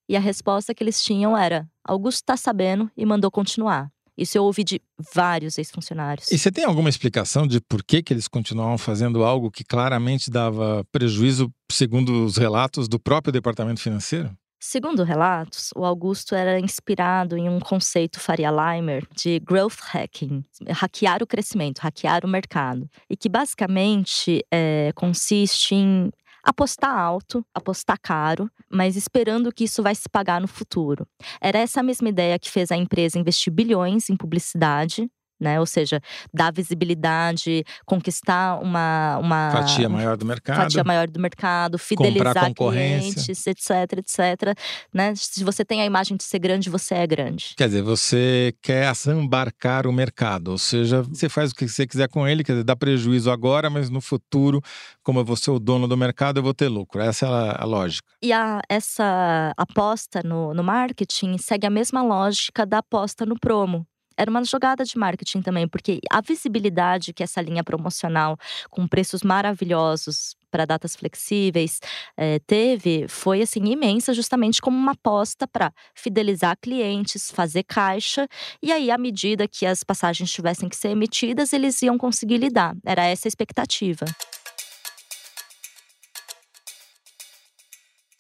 E 0.09 0.17
a 0.17 0.21
resposta 0.21 0.75
que 0.75 0.83
eles 0.83 1.03
tinham 1.03 1.37
era: 1.37 1.69
Augusto 1.85 2.25
tá 2.25 2.37
sabendo 2.37 2.91
e 2.97 3.05
mandou 3.05 3.31
continuar. 3.31 3.91
Isso 4.17 4.39
eu 4.39 4.45
ouvi 4.45 4.65
de 4.65 4.81
vários 5.15 5.59
ex-funcionários. 5.59 6.31
E 6.33 6.39
você 6.39 6.51
tem 6.51 6.65
alguma 6.65 6.89
explicação 6.89 7.47
de 7.47 7.61
por 7.61 7.83
que, 7.83 8.03
que 8.03 8.13
eles 8.13 8.29
continuavam 8.29 8.79
fazendo 8.79 9.25
algo 9.25 9.51
que 9.51 9.65
claramente 9.65 10.31
dava 10.31 10.85
prejuízo, 10.91 11.53
segundo 11.71 12.25
os 12.25 12.37
relatos 12.37 12.89
do 12.89 12.99
próprio 12.99 13.33
departamento 13.33 13.81
financeiro? 13.81 14.31
Segundo 14.59 15.05
relatos, 15.05 15.71
o 15.77 15.85
Augusto 15.85 16.35
era 16.35 16.59
inspirado 16.59 17.37
em 17.37 17.49
um 17.49 17.61
conceito 17.61 18.19
Faria 18.19 18.51
Limer 18.51 19.07
de 19.15 19.39
growth 19.39 19.79
hacking, 19.93 20.43
hackear 20.71 21.23
o 21.23 21.27
crescimento, 21.27 21.79
hackear 21.81 22.25
o 22.25 22.29
mercado, 22.29 22.89
e 23.09 23.17
que 23.17 23.29
basicamente 23.29 24.45
é, 24.51 24.93
consiste 24.95 25.75
em 25.75 26.11
apostar 26.47 26.97
alto, 26.97 27.45
apostar 27.53 27.99
caro, 28.01 28.49
mas 28.71 28.95
esperando 28.97 29.53
que 29.53 29.65
isso 29.65 29.83
vai 29.83 29.97
se 29.97 30.09
pagar 30.09 30.41
no 30.41 30.47
futuro. 30.47 31.07
Era 31.41 31.59
essa 31.59 31.83
mesma 31.83 32.09
ideia 32.09 32.39
que 32.39 32.49
fez 32.49 32.71
a 32.71 32.77
empresa 32.77 33.19
investir 33.19 33.53
bilhões 33.53 34.09
em 34.09 34.17
publicidade 34.17 35.11
né? 35.41 35.61
Ou 35.61 35.67
seja, 35.67 36.01
dar 36.33 36.53
visibilidade, 36.53 37.65
conquistar 37.85 38.59
uma, 38.63 39.19
uma 39.19 39.51
fatia 39.53 39.89
maior 39.89 40.17
do 40.17 40.25
mercado, 40.25 40.57
fatia 40.57 40.85
maior 40.85 41.09
do 41.09 41.21
mercado, 41.21 41.79
fidelizar 41.79 42.53
clientes, 42.55 43.47
etc, 43.47 43.99
etc. 43.99 44.59
Né? 44.93 45.15
Se 45.15 45.45
você 45.45 45.65
tem 45.65 45.83
a 45.83 45.85
imagem 45.85 46.17
de 46.17 46.25
ser 46.25 46.39
grande, 46.39 46.71
você 46.71 46.95
é 46.95 47.07
grande. 47.07 47.55
Quer 47.57 47.69
dizer, 47.69 47.83
você 47.83 48.55
quer 48.63 48.89
assambarcar 48.89 49.87
o 49.87 49.93
mercado, 49.93 50.49
ou 50.49 50.59
seja, 50.59 51.03
você 51.03 51.29
faz 51.29 51.51
o 51.51 51.55
que 51.55 51.69
você 51.69 51.87
quiser 51.87 52.09
com 52.09 52.27
ele, 52.27 52.43
quer 52.43 52.53
dizer, 52.53 52.65
dá 52.65 52.75
prejuízo 52.75 53.31
agora, 53.31 53.69
mas 53.69 53.91
no 53.91 54.01
futuro, 54.01 54.61
como 55.03 55.21
eu 55.21 55.25
vou 55.25 55.37
ser 55.37 55.51
o 55.51 55.59
dono 55.59 55.87
do 55.87 55.97
mercado, 55.97 56.39
eu 56.39 56.43
vou 56.43 56.55
ter 56.55 56.69
lucro. 56.69 57.01
Essa 57.01 57.27
é 57.27 57.29
a, 57.29 57.63
a 57.63 57.65
lógica. 57.65 58.09
E 58.23 58.33
a, 58.33 58.61
essa 58.69 59.53
aposta 59.57 60.23
no, 60.25 60.55
no 60.55 60.63
marketing 60.63 61.39
segue 61.39 61.67
a 61.67 61.71
mesma 61.71 62.03
lógica 62.03 62.65
da 62.65 62.79
aposta 62.79 63.27
no 63.27 63.39
promo 63.39 63.87
era 64.17 64.31
uma 64.31 64.45
jogada 64.45 64.85
de 64.85 64.97
marketing 64.99 65.43
também, 65.43 65.69
porque 65.69 66.01
a 66.11 66.21
visibilidade 66.21 67.13
que 67.13 67.23
essa 67.23 67.41
linha 67.41 67.63
promocional, 67.63 68.37
com 68.71 68.87
preços 68.87 69.23
maravilhosos 69.23 70.37
para 70.51 70.65
datas 70.65 70.97
flexíveis, 70.97 71.81
eh, 72.17 72.39
teve 72.47 73.07
foi 73.09 73.43
assim 73.43 73.65
imensa, 73.65 74.15
justamente 74.15 74.61
como 74.61 74.77
uma 74.77 74.93
aposta 74.93 75.47
para 75.47 75.73
fidelizar 75.95 76.57
clientes, 76.61 77.31
fazer 77.31 77.63
caixa, 77.65 78.27
e 78.63 78.73
aí, 78.73 78.91
à 78.91 78.99
medida 78.99 79.47
que 79.47 79.67
as 79.67 79.85
passagens 79.85 80.31
tivessem 80.31 80.69
que 80.69 80.77
ser 80.77 80.89
emitidas, 80.89 81.53
eles 81.53 81.83
iam 81.83 81.99
conseguir 81.99 82.39
lidar. 82.39 82.75
Era 82.85 83.05
essa 83.05 83.29
a 83.29 83.31
expectativa. 83.31 84.07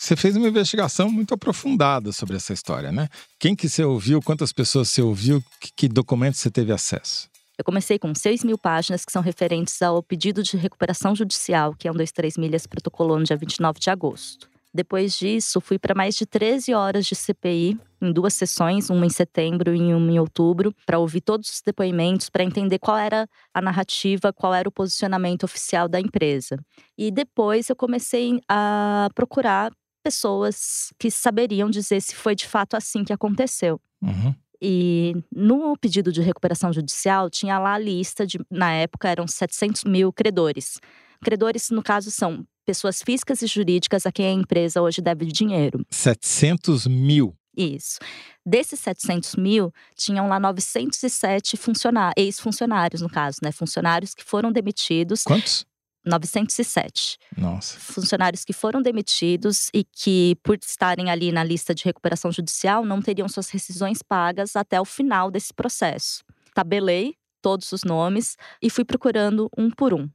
Você 0.06 0.14
fez 0.14 0.36
uma 0.36 0.46
investigação 0.46 1.10
muito 1.10 1.34
aprofundada 1.34 2.12
sobre 2.12 2.36
essa 2.36 2.52
história, 2.52 2.92
né? 2.92 3.08
Quem 3.40 3.56
que 3.56 3.68
você 3.68 3.82
ouviu, 3.82 4.22
quantas 4.22 4.52
pessoas 4.52 4.88
você 4.88 5.02
ouviu, 5.02 5.42
que, 5.60 5.72
que 5.76 5.88
documentos 5.88 6.38
você 6.38 6.48
teve 6.48 6.72
acesso? 6.72 7.28
Eu 7.58 7.64
comecei 7.64 7.98
com 7.98 8.14
6 8.14 8.44
mil 8.44 8.56
páginas 8.56 9.04
que 9.04 9.10
são 9.10 9.20
referentes 9.20 9.82
ao 9.82 10.00
pedido 10.04 10.44
de 10.44 10.56
recuperação 10.56 11.12
judicial, 11.12 11.75
que 11.75 11.88
é 11.88 11.90
um 11.90 11.96
23 11.96 12.36
milhas 12.36 12.68
protocolou 12.68 13.18
no 13.18 13.25
dia 13.25 13.36
29 13.36 13.80
de 13.80 13.90
agosto. 13.90 14.48
Depois 14.72 15.18
disso, 15.18 15.60
fui 15.60 15.76
para 15.76 15.92
mais 15.92 16.14
de 16.14 16.25
13 16.25 16.72
horas 16.72 17.04
de 17.04 17.16
CPI, 17.16 17.76
em 18.00 18.12
duas 18.12 18.34
sessões, 18.34 18.88
uma 18.90 19.06
em 19.06 19.10
setembro 19.10 19.75
e 19.75 19.92
uma 19.92 20.12
em 20.12 20.20
outubro, 20.20 20.72
para 20.86 21.00
ouvir 21.00 21.22
todos 21.22 21.48
os 21.48 21.62
depoimentos, 21.66 22.30
para 22.30 22.44
entender 22.44 22.78
qual 22.78 22.96
era 22.96 23.28
a 23.52 23.60
narrativa, 23.60 24.32
qual 24.32 24.54
era 24.54 24.68
o 24.68 24.72
posicionamento 24.72 25.42
oficial 25.42 25.88
da 25.88 25.98
empresa. 25.98 26.56
E 26.96 27.10
depois 27.10 27.68
eu 27.68 27.75
comecei 27.75 28.38
a 28.48 29.08
procurar 29.12 29.72
pessoas 30.06 30.92
que 31.00 31.10
saberiam 31.10 31.68
dizer 31.68 32.00
se 32.00 32.14
foi 32.14 32.36
de 32.36 32.46
fato 32.46 32.76
assim 32.76 33.02
que 33.02 33.12
aconteceu. 33.12 33.80
Uhum. 34.00 34.32
E 34.62 35.16
no 35.34 35.76
pedido 35.76 36.12
de 36.12 36.22
recuperação 36.22 36.72
judicial, 36.72 37.28
tinha 37.28 37.58
lá 37.58 37.75
a 37.75 37.78
lista 37.78 38.25
de, 38.25 38.38
na 38.48 38.72
época, 38.72 39.08
eram 39.08 39.26
700 39.26 39.82
mil 39.82 40.12
credores. 40.12 40.78
Credores, 41.25 41.70
no 41.70 41.82
caso, 41.82 42.12
são 42.12 42.46
pessoas 42.64 43.02
físicas 43.02 43.42
e 43.42 43.48
jurídicas 43.48 44.06
a 44.06 44.12
quem 44.12 44.26
a 44.26 44.32
empresa 44.32 44.80
hoje 44.80 45.02
deve 45.02 45.26
dinheiro. 45.26 45.84
700 45.90 46.86
mil? 46.86 47.36
Isso. 47.56 47.98
Desses 48.44 48.78
700 48.78 49.34
mil, 49.34 49.72
tinham 49.96 50.28
lá 50.28 50.38
907 50.38 51.56
funcionários, 51.56 52.14
ex-funcionários, 52.16 53.02
no 53.02 53.10
caso, 53.10 53.38
né? 53.42 53.50
Funcionários 53.50 54.14
que 54.14 54.22
foram 54.22 54.52
demitidos. 54.52 55.25
Quantos? 55.25 55.66
907. 56.06 57.18
Nossa. 57.36 57.78
Funcionários 57.78 58.44
que 58.44 58.52
foram 58.52 58.80
demitidos 58.80 59.68
e 59.75 59.84
que, 59.84 60.36
por 60.42 60.56
estarem 60.56 61.10
ali 61.10 61.32
na 61.32 61.42
lista 61.42 61.75
de 61.75 61.84
recuperação 61.84 62.30
judicial, 62.30 62.84
não 62.84 63.02
teriam 63.02 63.28
suas 63.28 63.50
rescisões 63.50 64.02
pagas 64.02 64.54
até 64.54 64.80
o 64.80 64.84
final 64.84 65.30
desse 65.30 65.52
processo. 65.52 66.25
Tabelei 66.54 67.14
todos 67.42 67.70
os 67.72 67.84
nomes 67.84 68.36
e 68.62 68.70
fui 68.70 68.84
procurando 68.84 69.50
um 69.56 69.70
por 69.70 69.92
um. 69.92 70.08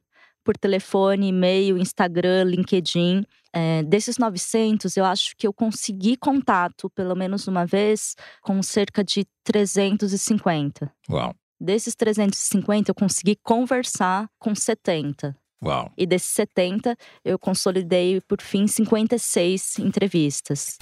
Por 0.43 0.57
telefone, 0.57 1.27
e-mail, 1.27 1.77
Instagram, 1.77 2.45
LinkedIn. 2.45 3.23
É, 3.53 3.83
desses 3.83 4.17
900, 4.17 4.97
eu 4.97 5.05
acho 5.05 5.35
que 5.37 5.45
eu 5.45 5.53
consegui 5.53 6.17
contato, 6.17 6.89
pelo 6.89 7.15
menos 7.15 7.47
uma 7.47 7.65
vez, 7.65 8.15
com 8.41 8.63
cerca 8.63 9.03
de 9.03 9.27
350. 9.43 10.91
Uau. 11.09 11.35
Desses 11.59 11.93
350, 11.93 12.89
eu 12.89 12.95
consegui 12.95 13.35
conversar 13.43 14.27
com 14.39 14.55
70. 14.55 15.37
Uau. 15.63 15.91
E 15.95 16.05
desses 16.07 16.29
70, 16.29 16.97
eu 17.23 17.37
consolidei, 17.37 18.19
por 18.21 18.41
fim, 18.41 18.65
56 18.65 19.77
entrevistas. 19.79 20.77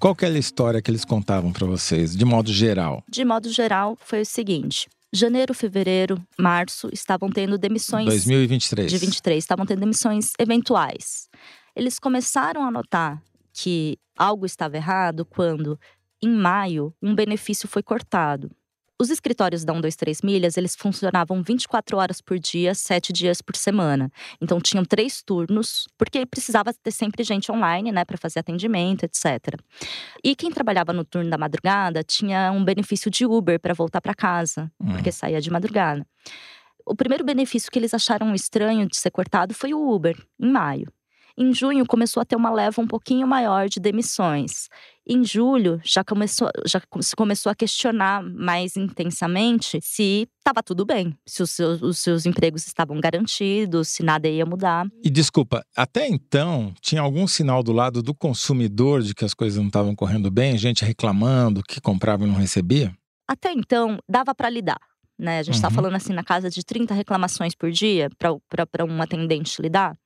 Qual 0.00 0.16
que 0.16 0.24
é 0.24 0.28
a 0.28 0.36
história 0.36 0.82
que 0.82 0.90
eles 0.90 1.04
contavam 1.04 1.52
para 1.52 1.64
vocês, 1.64 2.16
de 2.16 2.24
modo 2.24 2.52
geral? 2.52 3.04
De 3.08 3.24
modo 3.24 3.48
geral, 3.48 3.96
foi 4.00 4.22
o 4.22 4.26
seguinte: 4.26 4.88
janeiro, 5.12 5.54
fevereiro, 5.54 6.20
março 6.36 6.88
estavam 6.92 7.30
tendo 7.30 7.56
demissões. 7.56 8.06
2023. 8.06 8.90
De 8.90 8.98
23, 8.98 9.38
estavam 9.38 9.64
tendo 9.64 9.78
demissões 9.78 10.32
eventuais. 10.40 11.28
Eles 11.76 12.00
começaram 12.00 12.64
a 12.64 12.70
notar 12.70 13.22
que 13.52 13.96
algo 14.18 14.44
estava 14.44 14.76
errado 14.76 15.24
quando, 15.24 15.78
em 16.20 16.30
maio, 16.30 16.92
um 17.00 17.14
benefício 17.14 17.68
foi 17.68 17.82
cortado. 17.82 18.50
Os 19.02 19.10
escritórios 19.10 19.64
da 19.64 19.72
123 19.72 20.22
Milhas, 20.22 20.56
eles 20.56 20.76
funcionavam 20.76 21.42
24 21.42 21.98
horas 21.98 22.20
por 22.20 22.38
dia, 22.38 22.72
7 22.72 23.12
dias 23.12 23.42
por 23.42 23.56
semana. 23.56 24.08
Então 24.40 24.60
tinham 24.60 24.84
três 24.84 25.20
turnos, 25.24 25.88
porque 25.98 26.24
precisava 26.24 26.72
ter 26.72 26.92
sempre 26.92 27.24
gente 27.24 27.50
online, 27.50 27.90
né, 27.90 28.04
para 28.04 28.16
fazer 28.16 28.38
atendimento, 28.38 29.02
etc. 29.02 29.58
E 30.22 30.36
quem 30.36 30.52
trabalhava 30.52 30.92
no 30.92 31.04
turno 31.04 31.28
da 31.28 31.36
madrugada 31.36 32.04
tinha 32.04 32.52
um 32.52 32.64
benefício 32.64 33.10
de 33.10 33.26
Uber 33.26 33.58
para 33.58 33.74
voltar 33.74 34.00
para 34.00 34.14
casa, 34.14 34.70
hum. 34.80 34.92
porque 34.92 35.10
saía 35.10 35.40
de 35.40 35.50
madrugada. 35.50 36.06
O 36.86 36.94
primeiro 36.94 37.24
benefício 37.24 37.72
que 37.72 37.80
eles 37.80 37.92
acharam 37.92 38.32
estranho 38.36 38.86
de 38.86 38.96
ser 38.96 39.10
cortado 39.10 39.52
foi 39.52 39.74
o 39.74 39.92
Uber, 39.92 40.16
em 40.38 40.48
maio. 40.48 40.86
Em 41.36 41.52
junho 41.52 41.86
começou 41.86 42.20
a 42.20 42.24
ter 42.24 42.36
uma 42.36 42.50
leva 42.50 42.80
um 42.80 42.86
pouquinho 42.86 43.26
maior 43.26 43.68
de 43.68 43.80
demissões. 43.80 44.68
Em 45.06 45.24
julho 45.24 45.80
já 45.84 46.04
começou, 46.04 46.48
já 46.64 46.80
se 47.00 47.16
começou 47.16 47.50
a 47.50 47.54
questionar 47.54 48.22
mais 48.22 48.76
intensamente 48.76 49.80
se 49.82 50.28
estava 50.38 50.62
tudo 50.62 50.84
bem, 50.84 51.16
se 51.26 51.42
os 51.42 51.50
seus, 51.50 51.82
os 51.82 51.98
seus 51.98 52.24
empregos 52.24 52.66
estavam 52.66 53.00
garantidos, 53.00 53.88
se 53.88 54.02
nada 54.04 54.28
ia 54.28 54.46
mudar. 54.46 54.86
E 55.02 55.10
desculpa, 55.10 55.64
até 55.76 56.06
então 56.06 56.72
tinha 56.80 57.00
algum 57.00 57.26
sinal 57.26 57.62
do 57.62 57.72
lado 57.72 58.00
do 58.00 58.14
consumidor 58.14 59.02
de 59.02 59.12
que 59.14 59.24
as 59.24 59.34
coisas 59.34 59.58
não 59.58 59.66
estavam 59.66 59.94
correndo 59.94 60.30
bem, 60.30 60.56
gente 60.56 60.84
reclamando 60.84 61.62
que 61.62 61.80
comprava 61.80 62.24
e 62.24 62.28
não 62.28 62.36
recebia? 62.36 62.94
Até 63.28 63.52
então 63.52 63.98
dava 64.08 64.34
para 64.34 64.48
lidar. 64.48 64.80
Né? 65.18 65.38
A 65.38 65.42
gente 65.42 65.54
está 65.54 65.68
uhum. 65.68 65.74
falando 65.74 65.94
assim 65.96 66.12
na 66.12 66.24
casa 66.24 66.48
de 66.48 66.64
30 66.64 66.94
reclamações 66.94 67.54
por 67.54 67.70
dia 67.70 68.08
para 68.18 68.84
um 68.84 69.02
atendente 69.02 69.60
lidar 69.60 69.96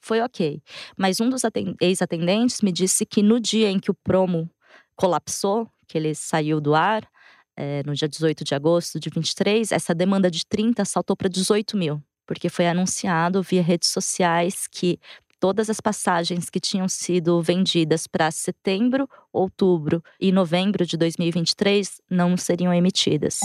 foi 0.00 0.20
ok. 0.20 0.62
Mas 0.96 1.20
um 1.20 1.28
dos 1.28 1.42
ex-atendentes 1.80 2.60
me 2.60 2.72
disse 2.72 3.04
que 3.04 3.22
no 3.22 3.40
dia 3.40 3.70
em 3.70 3.78
que 3.78 3.90
o 3.90 3.94
promo 3.94 4.50
colapsou, 4.96 5.68
que 5.86 5.96
ele 5.96 6.14
saiu 6.14 6.60
do 6.60 6.74
ar, 6.74 7.08
é, 7.56 7.82
no 7.84 7.94
dia 7.94 8.08
18 8.08 8.44
de 8.44 8.54
agosto 8.54 9.00
de 9.00 9.10
23, 9.10 9.72
essa 9.72 9.94
demanda 9.94 10.30
de 10.30 10.46
30 10.46 10.84
saltou 10.84 11.16
para 11.16 11.28
18 11.28 11.76
mil, 11.76 12.02
porque 12.26 12.48
foi 12.48 12.68
anunciado 12.68 13.42
via 13.42 13.62
redes 13.62 13.88
sociais 13.88 14.68
que 14.70 14.98
todas 15.40 15.70
as 15.70 15.80
passagens 15.80 16.50
que 16.50 16.60
tinham 16.60 16.88
sido 16.88 17.40
vendidas 17.42 18.06
para 18.06 18.30
setembro, 18.30 19.08
outubro 19.32 20.02
e 20.20 20.30
novembro 20.32 20.84
de 20.84 20.96
2023 20.96 22.00
não 22.10 22.36
seriam 22.36 22.72
emitidas. 22.72 23.38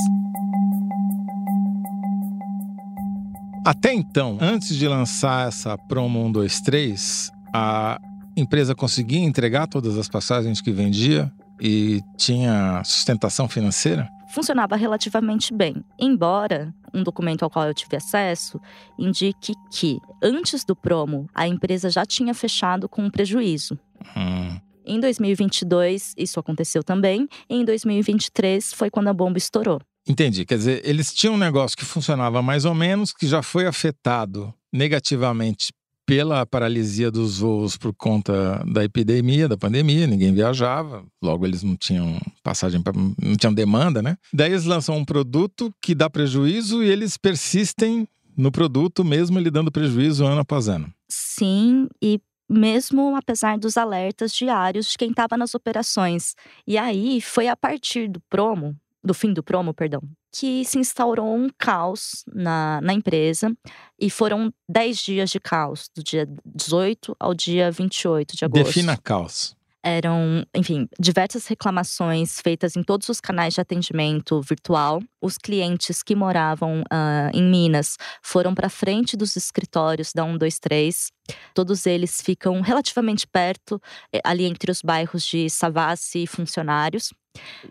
Até 3.65 3.93
então, 3.93 4.38
antes 4.41 4.75
de 4.75 4.86
lançar 4.89 5.48
essa 5.48 5.77
promo 5.77 6.20
123, 6.25 7.32
a 7.53 7.98
empresa 8.36 8.75
conseguia 8.75 9.20
entregar 9.20 9.67
todas 9.67 9.98
as 9.98 10.10
passagens 10.10 10.60
que 10.60 10.70
vendia 10.70 11.32
e 11.62 12.01
tinha 12.17 12.82
sustentação 12.84 13.48
financeira? 13.48 14.10
Funcionava 14.34 14.75
relativamente 14.75 15.53
bem, 15.53 15.82
embora 15.98 16.74
um 16.93 17.03
documento 17.03 17.43
ao 17.43 17.50
qual 17.50 17.67
eu 17.67 17.74
tive 17.74 17.96
acesso 17.96 18.60
indique 19.00 19.53
que, 19.72 19.98
antes 20.22 20.65
do 20.65 20.75
promo, 20.75 21.29
a 21.34 21.48
empresa 21.48 21.89
já 21.89 22.05
tinha 22.05 22.34
fechado 22.34 22.89
com 22.89 23.03
um 23.03 23.10
prejuízo. 23.10 23.79
Hum. 24.17 24.60
Em 24.86 25.00
2022, 25.00 26.13
isso 26.17 26.38
aconteceu 26.38 26.84
também. 26.84 27.29
E 27.50 27.55
em 27.55 27.63
2023 27.63 28.74
foi 28.74 28.89
quando 28.89 29.08
a 29.08 29.13
bomba 29.13 29.38
estourou. 29.38 29.79
Entendi. 30.07 30.45
Quer 30.45 30.57
dizer, 30.57 30.81
eles 30.83 31.13
tinham 31.13 31.36
um 31.36 31.38
negócio 31.38 31.77
que 31.77 31.86
funcionava 31.86 32.41
mais 32.41 32.65
ou 32.65 32.74
menos, 32.74 33.13
que 33.13 33.27
já 33.27 33.41
foi 33.41 33.65
afetado 33.65 34.53
negativamente 34.72 35.72
pela 36.05 36.45
paralisia 36.45 37.10
dos 37.10 37.39
voos 37.39 37.77
por 37.77 37.93
conta 37.93 38.63
da 38.67 38.83
epidemia, 38.83 39.48
da 39.48 39.57
pandemia, 39.57 40.05
ninguém 40.05 40.33
viajava, 40.33 41.05
logo 41.22 41.45
eles 41.45 41.63
não 41.63 41.77
tinham 41.77 42.19
passagem, 42.43 42.81
pra, 42.81 42.91
não 42.93 43.36
tinham 43.38 43.53
demanda, 43.53 44.01
né? 44.01 44.17
Daí 44.33 44.51
eles 44.51 44.65
lançam 44.65 44.98
um 44.98 45.05
produto 45.05 45.74
que 45.81 45.95
dá 45.95 46.10
prejuízo 46.10 46.83
e 46.83 46.89
eles 46.89 47.17
persistem 47.17 48.07
no 48.36 48.51
produto, 48.51 49.03
mesmo 49.03 49.39
ele 49.39 49.50
dando 49.50 49.72
prejuízo 49.72 50.25
ano 50.25 50.41
após 50.41 50.67
ano. 50.67 50.91
Sim, 51.10 51.88
e 52.01 52.19
mesmo 52.50 53.15
apesar 53.15 53.57
dos 53.57 53.77
alertas 53.77 54.33
diários 54.33 54.91
de 54.91 54.98
quem 54.98 55.10
estava 55.10 55.38
nas 55.38 55.55
operações. 55.55 56.36
E 56.67 56.77
aí 56.77 57.22
foi 57.22 57.48
a 57.48 57.55
partir 57.55 58.10
do 58.10 58.19
promo, 58.29 58.75
do 59.03 59.13
fim 59.13 59.33
do 59.33 59.43
promo, 59.43 59.74
perdão, 59.74 60.01
que 60.31 60.63
se 60.65 60.79
instaurou 60.79 61.36
um 61.36 61.50
caos 61.57 62.24
na, 62.33 62.79
na 62.81 62.93
empresa. 62.93 63.51
E 64.00 64.10
foram 64.10 64.53
10 64.69 64.98
dias 64.98 65.29
de 65.29 65.39
caos, 65.39 65.89
do 65.95 66.03
dia 66.03 66.27
18 66.45 67.15
ao 67.19 67.33
dia 67.33 67.72
28 67.72 68.36
de 68.36 68.45
agosto. 68.45 68.65
Defina 68.65 68.98
caos. 68.98 69.55
Eram, 69.86 70.45
enfim, 70.55 70.88
diversas 70.98 71.45
reclamações 71.45 72.39
feitas 72.39 72.77
em 72.77 72.83
todos 72.83 73.10
os 73.10 73.19
canais 73.19 73.53
de 73.53 73.60
atendimento 73.60 74.41
virtual. 74.41 75.01
Os 75.22 75.38
clientes 75.38 76.01
que 76.01 76.15
moravam 76.15 76.81
uh, 76.83 77.29
em 77.33 77.43
Minas 77.43 77.98
foram 78.22 78.55
para 78.55 78.69
frente 78.69 79.17
dos 79.17 79.36
escritórios 79.36 80.13
da 80.13 80.24
123. 80.24 81.12
Todos 81.53 81.86
eles 81.86 82.22
ficam 82.22 82.62
relativamente 82.62 83.25
perto, 83.27 83.82
eh, 84.12 84.20
ali 84.24 84.46
entre 84.46 84.72
os 84.72 84.82
bairros 84.82 85.25
de 85.25 85.50
Savassi 85.50 86.24
e 86.24 86.27
Funcionários. 86.27 87.12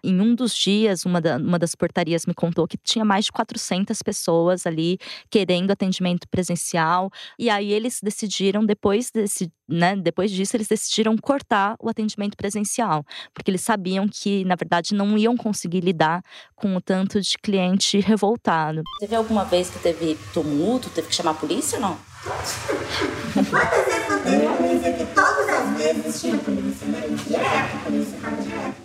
Em 0.02 0.20
um 0.20 0.34
dos 0.34 0.54
dias, 0.54 1.04
uma, 1.04 1.20
da, 1.20 1.36
uma, 1.36 1.58
das 1.58 1.74
portarias 1.74 2.26
me 2.26 2.34
contou 2.34 2.66
que 2.66 2.76
tinha 2.76 3.04
mais 3.04 3.26
de 3.26 3.32
400 3.32 4.02
pessoas 4.02 4.66
ali 4.66 4.98
querendo 5.30 5.70
atendimento 5.70 6.28
presencial. 6.28 7.10
E 7.38 7.48
aí 7.48 7.72
eles 7.72 8.00
decidiram, 8.02 8.64
depois, 8.64 9.10
desse, 9.10 9.52
né, 9.68 9.94
depois 9.94 10.30
disso, 10.30 10.56
eles 10.56 10.66
decidiram 10.66 11.16
cortar 11.16 11.76
o 11.78 11.88
atendimento 11.88 12.36
presencial. 12.36 13.04
Porque 13.32 13.50
eles 13.50 13.60
sabiam 13.60 14.08
que, 14.08 14.44
na 14.44 14.56
verdade, 14.56 14.94
não 14.94 15.16
iam 15.16 15.36
conseguir 15.36 15.80
lidar 15.80 16.22
com 16.56 16.74
o 16.74 16.80
tanto 16.80 17.20
de 17.20 17.38
cliente 17.38 18.00
revoltado. 18.00 18.82
Teve 18.98 19.14
alguma 19.14 19.44
vez 19.44 19.70
que 19.70 19.78
teve 19.78 20.18
tumulto, 20.32 20.90
teve 20.90 21.08
que 21.08 21.14
chamar 21.14 21.32
a 21.32 21.34
polícia 21.34 21.76
ou 21.76 21.82
não? 21.82 22.11
Quantas 22.22 23.84
vezes 23.84 24.08
não 24.08 24.22
teve 24.22 24.46
a 24.46 24.52
polícia 24.52 24.92
que 24.92 25.06
todas 25.06 25.48
as 25.48 25.76
vezes 25.76 26.20
tinha 26.20 26.38
polícia, 26.38 26.86
né? 26.86 27.00
Direto, 27.26 27.76
a 27.76 27.84
polícia 27.84 28.16
estava 28.16 28.36
direto. 28.42 28.82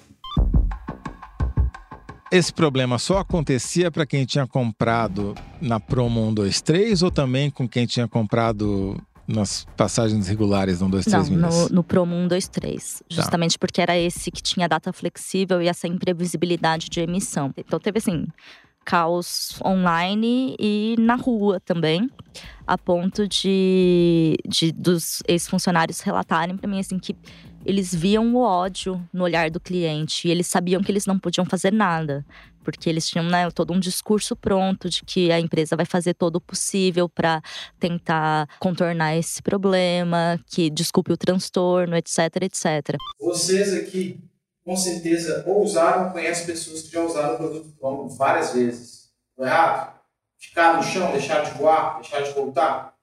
Esse 2.31 2.51
problema 2.51 2.97
só 2.97 3.19
acontecia 3.19 3.91
para 3.91 4.05
quem 4.07 4.25
tinha 4.25 4.47
comprado 4.47 5.35
na 5.61 5.79
promo 5.79 6.25
123 6.29 7.03
ou 7.03 7.11
também 7.11 7.51
com 7.51 7.69
quem 7.69 7.85
tinha 7.85 8.07
comprado 8.07 8.99
nas 9.27 9.65
passagens 9.77 10.27
regulares 10.27 10.79
123 10.79 11.29
Não, 11.29 11.49
no, 11.49 11.69
no 11.69 11.83
promo 11.83 12.15
123. 12.15 13.03
Justamente 13.09 13.59
porque 13.59 13.81
era 13.81 13.97
esse 13.97 14.31
que 14.31 14.41
tinha 14.41 14.67
data 14.67 14.91
flexível 14.91 15.61
e 15.61 15.67
essa 15.67 15.87
imprevisibilidade 15.87 16.89
de 16.89 17.01
emissão. 17.01 17.53
Então 17.55 17.79
teve 17.79 17.99
assim, 17.99 18.25
caos 18.87 19.59
online 19.65 20.55
e 20.57 20.95
na 20.97 21.15
rua 21.15 21.59
também, 21.59 22.09
a 22.65 22.77
ponto 22.77 23.27
de, 23.27 24.37
de 24.47 24.71
dos 24.71 25.21
ex-funcionários 25.27 25.99
relatarem 25.99 26.55
para 26.55 26.69
mim 26.69 26.79
assim 26.79 26.97
que 26.97 27.13
eles 27.65 27.93
viam 27.93 28.33
o 28.33 28.39
ódio 28.39 29.05
no 29.11 29.25
olhar 29.25 29.51
do 29.51 29.59
cliente 29.59 30.25
e 30.25 30.31
eles 30.31 30.47
sabiam 30.47 30.81
que 30.81 30.89
eles 30.89 31.05
não 31.05 31.19
podiam 31.19 31.45
fazer 31.45 31.73
nada, 31.73 32.25
porque 32.63 32.89
eles 32.89 33.09
tinham 33.09 33.25
né, 33.25 33.51
todo 33.51 33.73
um 33.73 33.79
discurso 33.79 34.37
pronto 34.37 34.89
de 34.89 35.03
que 35.03 35.33
a 35.33 35.39
empresa 35.39 35.75
vai 35.75 35.85
fazer 35.85 36.13
todo 36.13 36.37
o 36.37 36.41
possível 36.41 37.09
para 37.09 37.41
tentar 37.77 38.47
contornar 38.57 39.17
esse 39.17 39.41
problema, 39.41 40.39
que 40.47 40.69
desculpe 40.69 41.11
o 41.11 41.17
transtorno, 41.17 41.97
etc, 41.97 42.19
etc. 42.43 42.95
Vocês 43.19 43.73
aqui, 43.73 44.17
com 44.67 44.75
certeza, 44.75 45.45
ou 45.47 45.63
usaram, 45.63 46.09
conhecem 46.09 46.45
pessoas 46.45 46.81
que 46.81 46.91
já 46.91 47.01
usaram 47.01 47.35
o 47.35 47.37
produto 47.37 47.73
Promo 47.79 48.09
várias 48.09 48.51
vezes. 48.51 49.13
Tô 49.33 49.45
errado? 49.45 49.97
Ficar 50.37 50.75
no 50.75 50.83
chão, 50.83 51.09
deixar 51.13 51.45
de 51.45 51.51
voar, 51.51 52.01
deixar 52.01 52.19
de 52.19 52.33
voltar? 52.33 52.93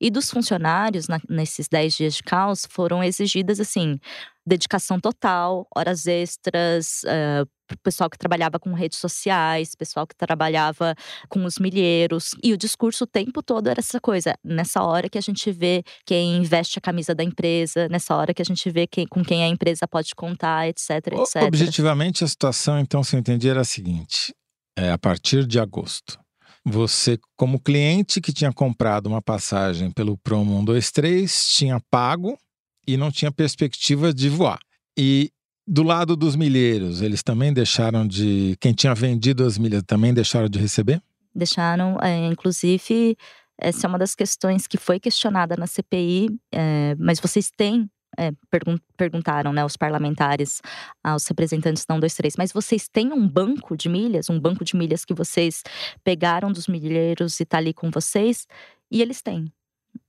E 0.00 0.10
dos 0.10 0.30
funcionários, 0.30 1.08
na, 1.08 1.20
nesses 1.28 1.68
10 1.68 1.94
dias 1.94 2.14
de 2.14 2.22
caos, 2.22 2.66
foram 2.68 3.04
exigidas, 3.04 3.60
assim, 3.60 3.98
dedicação 4.46 4.98
total, 4.98 5.66
horas 5.76 6.06
extras, 6.06 7.02
uh, 7.04 7.46
pessoal 7.82 8.08
que 8.08 8.18
trabalhava 8.18 8.58
com 8.58 8.72
redes 8.72 8.98
sociais, 8.98 9.74
pessoal 9.74 10.06
que 10.06 10.16
trabalhava 10.16 10.94
com 11.28 11.44
os 11.44 11.58
milheiros. 11.58 12.34
E 12.42 12.52
o 12.52 12.56
discurso 12.56 13.04
o 13.04 13.06
tempo 13.06 13.42
todo 13.42 13.68
era 13.68 13.80
essa 13.80 14.00
coisa. 14.00 14.34
Nessa 14.42 14.82
hora 14.82 15.08
que 15.08 15.18
a 15.18 15.20
gente 15.20 15.52
vê 15.52 15.84
quem 16.06 16.42
veste 16.42 16.78
a 16.78 16.82
camisa 16.82 17.14
da 17.14 17.22
empresa, 17.22 17.88
nessa 17.88 18.16
hora 18.16 18.32
que 18.32 18.42
a 18.42 18.44
gente 18.44 18.68
vê 18.70 18.86
quem, 18.86 19.06
com 19.06 19.22
quem 19.22 19.44
a 19.44 19.48
empresa 19.48 19.86
pode 19.86 20.14
contar, 20.14 20.68
etc, 20.68 20.90
etc. 20.90 21.42
Objetivamente, 21.46 22.24
a 22.24 22.28
situação, 22.28 22.78
então, 22.78 23.04
se 23.04 23.14
eu 23.14 23.20
entendi, 23.20 23.48
era 23.48 23.60
a 23.60 23.64
seguinte: 23.64 24.34
é, 24.76 24.90
a 24.90 24.98
partir 24.98 25.46
de 25.46 25.60
agosto 25.60 26.18
você, 26.64 27.18
como 27.36 27.60
cliente 27.60 28.20
que 28.20 28.32
tinha 28.32 28.52
comprado 28.52 29.06
uma 29.06 29.22
passagem 29.22 29.90
pelo 29.90 30.16
Promo 30.18 30.58
123, 30.58 31.46
tinha 31.48 31.80
pago 31.90 32.38
e 32.86 32.96
não 32.96 33.10
tinha 33.10 33.32
perspectiva 33.32 34.12
de 34.12 34.28
voar. 34.28 34.58
E 34.96 35.30
do 35.66 35.82
lado 35.82 36.16
dos 36.16 36.36
milheiros, 36.36 37.00
eles 37.00 37.22
também 37.22 37.52
deixaram 37.52 38.06
de. 38.06 38.56
Quem 38.60 38.74
tinha 38.74 38.94
vendido 38.94 39.44
as 39.44 39.56
milhas 39.56 39.82
também 39.86 40.12
deixaram 40.12 40.48
de 40.48 40.58
receber? 40.58 41.00
Deixaram, 41.34 41.96
é, 42.02 42.26
inclusive, 42.26 43.16
essa 43.56 43.86
é 43.86 43.88
uma 43.88 43.98
das 43.98 44.14
questões 44.14 44.66
que 44.66 44.76
foi 44.76 44.98
questionada 44.98 45.56
na 45.56 45.66
CPI, 45.66 46.28
é, 46.52 46.96
mas 46.98 47.20
vocês 47.20 47.50
têm 47.56 47.88
é, 48.18 48.32
pergun 48.50 48.76
perguntaram, 48.96 49.52
né, 49.52 49.64
os 49.64 49.76
parlamentares 49.76 50.60
aos 51.02 51.26
representantes 51.26 51.84
da 51.84 51.94
123, 51.94 52.34
mas 52.36 52.52
vocês 52.52 52.88
têm 52.88 53.12
um 53.12 53.26
banco 53.26 53.76
de 53.76 53.88
milhas, 53.88 54.28
um 54.28 54.38
banco 54.38 54.64
de 54.64 54.76
milhas 54.76 55.04
que 55.04 55.14
vocês 55.14 55.62
pegaram 56.04 56.52
dos 56.52 56.66
milheiros 56.66 57.40
e 57.40 57.44
tá 57.44 57.58
ali 57.58 57.72
com 57.72 57.90
vocês? 57.90 58.46
E 58.90 59.00
eles 59.00 59.22
têm. 59.22 59.52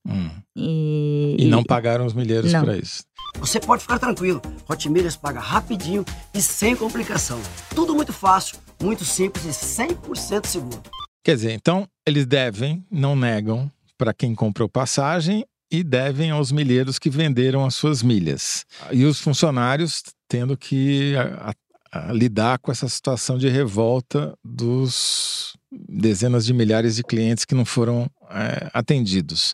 Hum. 0.06 0.30
E, 0.56 1.38
e, 1.40 1.46
não 1.46 1.64
pagaram 1.64 2.06
os 2.06 2.14
milheiros 2.14 2.52
para 2.52 2.78
isso. 2.78 3.04
Você 3.38 3.60
pode 3.60 3.84
ficar 3.84 4.00
tranquilo. 4.00 4.42
Hotmilhas 4.68 5.16
paga 5.16 5.40
rapidinho 5.40 6.04
e 6.34 6.42
sem 6.42 6.76
complicação. 6.76 7.40
Tudo 7.74 7.96
muito 7.96 8.12
fácil, 8.12 8.58
muito 8.82 9.06
simples 9.06 9.46
e 9.46 9.50
100% 9.50 10.48
seguro. 10.48 10.82
Quer 11.24 11.36
dizer, 11.36 11.52
então 11.52 11.88
eles 12.06 12.26
devem, 12.26 12.84
não 12.90 13.16
negam 13.16 13.72
para 13.98 14.14
quem 14.14 14.34
comprou 14.34 14.68
passagem 14.68 15.46
e 15.72 15.84
devem 15.84 16.32
aos 16.32 16.52
milheiros 16.52 17.00
que 17.00 17.10
venderam 17.10 17.66
as 17.66 17.76
suas 17.76 18.04
milhas. 18.04 18.66
E 18.92 19.06
os 19.06 19.22
funcionários 19.22 20.04
tendo 20.28 20.58
que 20.58 21.16
a, 21.16 21.54
a, 21.92 22.10
a 22.10 22.14
lidar 22.14 22.60
com 22.60 22.72
essa 22.72 22.90
situação 22.90 23.38
de 23.38 23.48
revolta 23.48 24.38
dos 24.44 25.56
dezenas 25.72 26.46
de 26.46 26.54
milhares 26.54 26.98
de 26.98 27.04
clientes 27.04 27.46
que 27.46 27.56
não 27.56 27.66
foram 27.66 28.10
é, 28.30 28.70
atendidos. 28.74 29.54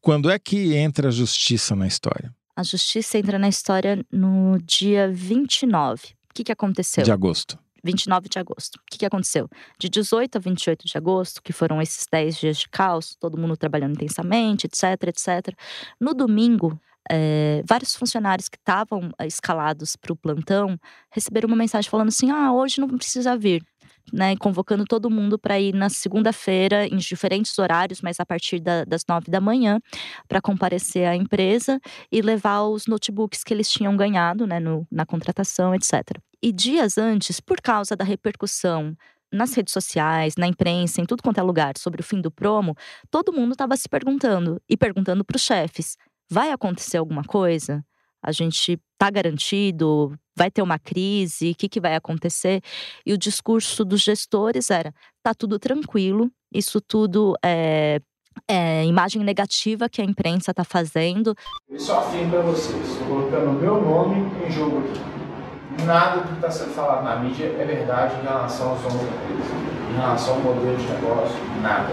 Quando 0.00 0.30
é 0.30 0.38
que 0.38 0.74
entra 0.74 1.08
a 1.08 1.10
justiça 1.10 1.74
na 1.74 1.86
história? 1.86 2.32
A 2.54 2.62
justiça 2.62 3.18
entra 3.18 3.38
na 3.38 3.48
história 3.48 4.04
no 4.10 4.58
dia 4.62 5.10
29. 5.12 6.14
O 6.30 6.34
que, 6.34 6.44
que 6.44 6.52
aconteceu? 6.52 7.02
De 7.02 7.12
agosto. 7.12 7.58
29 7.86 8.28
de 8.28 8.38
agosto. 8.38 8.76
O 8.76 8.80
que, 8.90 8.98
que 8.98 9.06
aconteceu? 9.06 9.48
De 9.78 9.88
18 9.88 10.36
a 10.36 10.40
28 10.40 10.86
de 10.86 10.98
agosto, 10.98 11.42
que 11.42 11.52
foram 11.52 11.80
esses 11.80 12.06
10 12.10 12.36
dias 12.36 12.58
de 12.58 12.68
caos, 12.68 13.16
todo 13.18 13.38
mundo 13.38 13.56
trabalhando 13.56 13.94
intensamente, 13.94 14.66
etc, 14.66 15.04
etc. 15.04 15.56
No 16.00 16.12
domingo, 16.12 16.78
é, 17.10 17.62
vários 17.64 17.94
funcionários 17.94 18.48
que 18.48 18.56
estavam 18.56 19.10
eh, 19.18 19.26
escalados 19.26 19.94
para 19.94 20.12
o 20.12 20.16
plantão 20.16 20.78
receberam 21.10 21.46
uma 21.46 21.56
mensagem 21.56 21.90
falando 21.90 22.08
assim: 22.08 22.30
ah, 22.30 22.52
hoje 22.52 22.80
não 22.80 22.88
precisa 22.88 23.36
vir. 23.36 23.62
Né, 24.12 24.36
convocando 24.36 24.84
todo 24.84 25.10
mundo 25.10 25.36
para 25.36 25.58
ir 25.58 25.74
na 25.74 25.90
segunda-feira, 25.90 26.86
em 26.86 26.96
diferentes 26.96 27.58
horários, 27.58 28.00
mas 28.00 28.20
a 28.20 28.24
partir 28.24 28.60
da, 28.60 28.84
das 28.84 29.02
nove 29.08 29.28
da 29.28 29.40
manhã, 29.40 29.80
para 30.28 30.40
comparecer 30.40 31.08
à 31.08 31.16
empresa 31.16 31.80
e 32.10 32.22
levar 32.22 32.62
os 32.62 32.86
notebooks 32.86 33.42
que 33.42 33.52
eles 33.52 33.68
tinham 33.68 33.96
ganhado 33.96 34.46
né, 34.46 34.60
no, 34.60 34.86
na 34.92 35.04
contratação, 35.04 35.74
etc. 35.74 36.20
E 36.40 36.52
dias 36.52 36.98
antes, 36.98 37.40
por 37.40 37.60
causa 37.60 37.96
da 37.96 38.04
repercussão 38.04 38.96
nas 39.32 39.54
redes 39.54 39.72
sociais, 39.72 40.36
na 40.36 40.46
imprensa, 40.46 41.00
em 41.00 41.04
tudo 41.04 41.22
quanto 41.22 41.38
é 41.38 41.42
lugar 41.42 41.76
sobre 41.76 42.00
o 42.00 42.04
fim 42.04 42.20
do 42.20 42.30
promo, 42.30 42.76
todo 43.10 43.32
mundo 43.32 43.52
estava 43.52 43.76
se 43.76 43.88
perguntando 43.88 44.60
e 44.68 44.76
perguntando 44.76 45.24
para 45.24 45.36
os 45.36 45.42
chefes: 45.42 45.96
vai 46.30 46.50
acontecer 46.52 46.96
alguma 46.98 47.24
coisa? 47.24 47.84
A 48.22 48.32
gente 48.32 48.80
está 48.94 49.10
garantido? 49.10 50.18
Vai 50.36 50.50
ter 50.50 50.62
uma 50.62 50.78
crise, 50.78 51.50
o 51.50 51.54
que, 51.54 51.68
que 51.68 51.80
vai 51.80 51.96
acontecer. 51.96 52.60
E 53.04 53.12
o 53.12 53.18
discurso 53.18 53.84
dos 53.84 54.02
gestores 54.02 54.70
era: 54.70 54.92
tá 55.22 55.34
tudo 55.34 55.58
tranquilo, 55.58 56.30
isso 56.52 56.80
tudo 56.80 57.34
é, 57.44 58.00
é 58.48 58.84
imagem 58.84 59.24
negativa 59.24 59.88
que 59.88 60.02
a 60.02 60.04
imprensa 60.04 60.50
está 60.50 60.64
fazendo. 60.64 61.34
Eu 61.68 61.80
só 61.80 62.00
afirmo 62.00 62.30
para 62.30 62.42
vocês, 62.42 62.98
colocando 63.08 63.50
o 63.50 63.54
meu 63.54 63.80
nome 63.80 64.46
em 64.46 64.50
jogo 64.50 64.78
aqui. 64.78 65.84
Nada 65.84 66.22
do 66.22 66.28
que 66.28 66.34
está 66.34 66.50
sendo 66.50 66.72
falado 66.72 67.04
na 67.04 67.16
mídia 67.16 67.46
é 67.46 67.64
verdade 67.64 68.18
em 68.18 68.22
relação 68.22 68.70
aos 68.70 68.80
empresa, 68.80 69.54
em 69.90 69.94
relação 69.94 70.34
ao 70.34 70.40
modelo 70.40 70.76
de 70.76 70.86
negócio, 70.86 71.36
nada. 71.60 71.92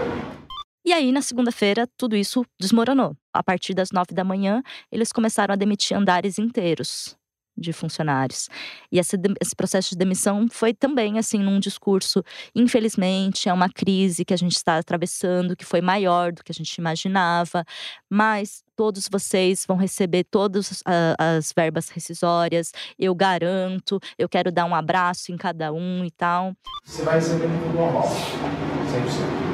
E 0.86 0.92
aí, 0.92 1.12
na 1.12 1.22
segunda-feira, 1.22 1.86
tudo 1.96 2.16
isso 2.16 2.44
desmoronou. 2.60 3.14
A 3.32 3.42
partir 3.42 3.74
das 3.74 3.90
nove 3.90 4.14
da 4.14 4.24
manhã, 4.24 4.62
eles 4.90 5.12
começaram 5.12 5.52
a 5.52 5.56
demitir 5.56 5.96
andares 5.96 6.38
inteiros 6.38 7.16
de 7.56 7.72
funcionários. 7.72 8.48
E 8.90 8.98
esse, 8.98 9.16
esse, 9.40 9.54
processo 9.54 9.90
de 9.90 9.96
demissão 9.96 10.46
foi 10.50 10.74
também, 10.74 11.18
assim, 11.18 11.38
num 11.38 11.60
discurso, 11.60 12.22
infelizmente, 12.54 13.48
é 13.48 13.52
uma 13.52 13.68
crise 13.68 14.24
que 14.24 14.34
a 14.34 14.36
gente 14.36 14.56
está 14.56 14.78
atravessando, 14.78 15.56
que 15.56 15.64
foi 15.64 15.80
maior 15.80 16.32
do 16.32 16.42
que 16.42 16.52
a 16.52 16.54
gente 16.54 16.74
imaginava, 16.76 17.64
mas 18.10 18.62
todos 18.76 19.08
vocês 19.10 19.64
vão 19.66 19.76
receber 19.76 20.24
todas 20.24 20.82
as 21.18 21.52
verbas 21.56 21.88
rescisórias, 21.88 22.72
eu 22.98 23.14
garanto, 23.14 24.00
eu 24.18 24.28
quero 24.28 24.50
dar 24.50 24.64
um 24.64 24.74
abraço 24.74 25.32
em 25.32 25.36
cada 25.36 25.72
um 25.72 26.04
e 26.04 26.10
tal. 26.10 26.52
Você 26.84 27.02
vai 27.02 27.16
receber 27.16 27.46
tudo 27.46 27.74
normal, 27.74 28.08
100% 28.08 29.44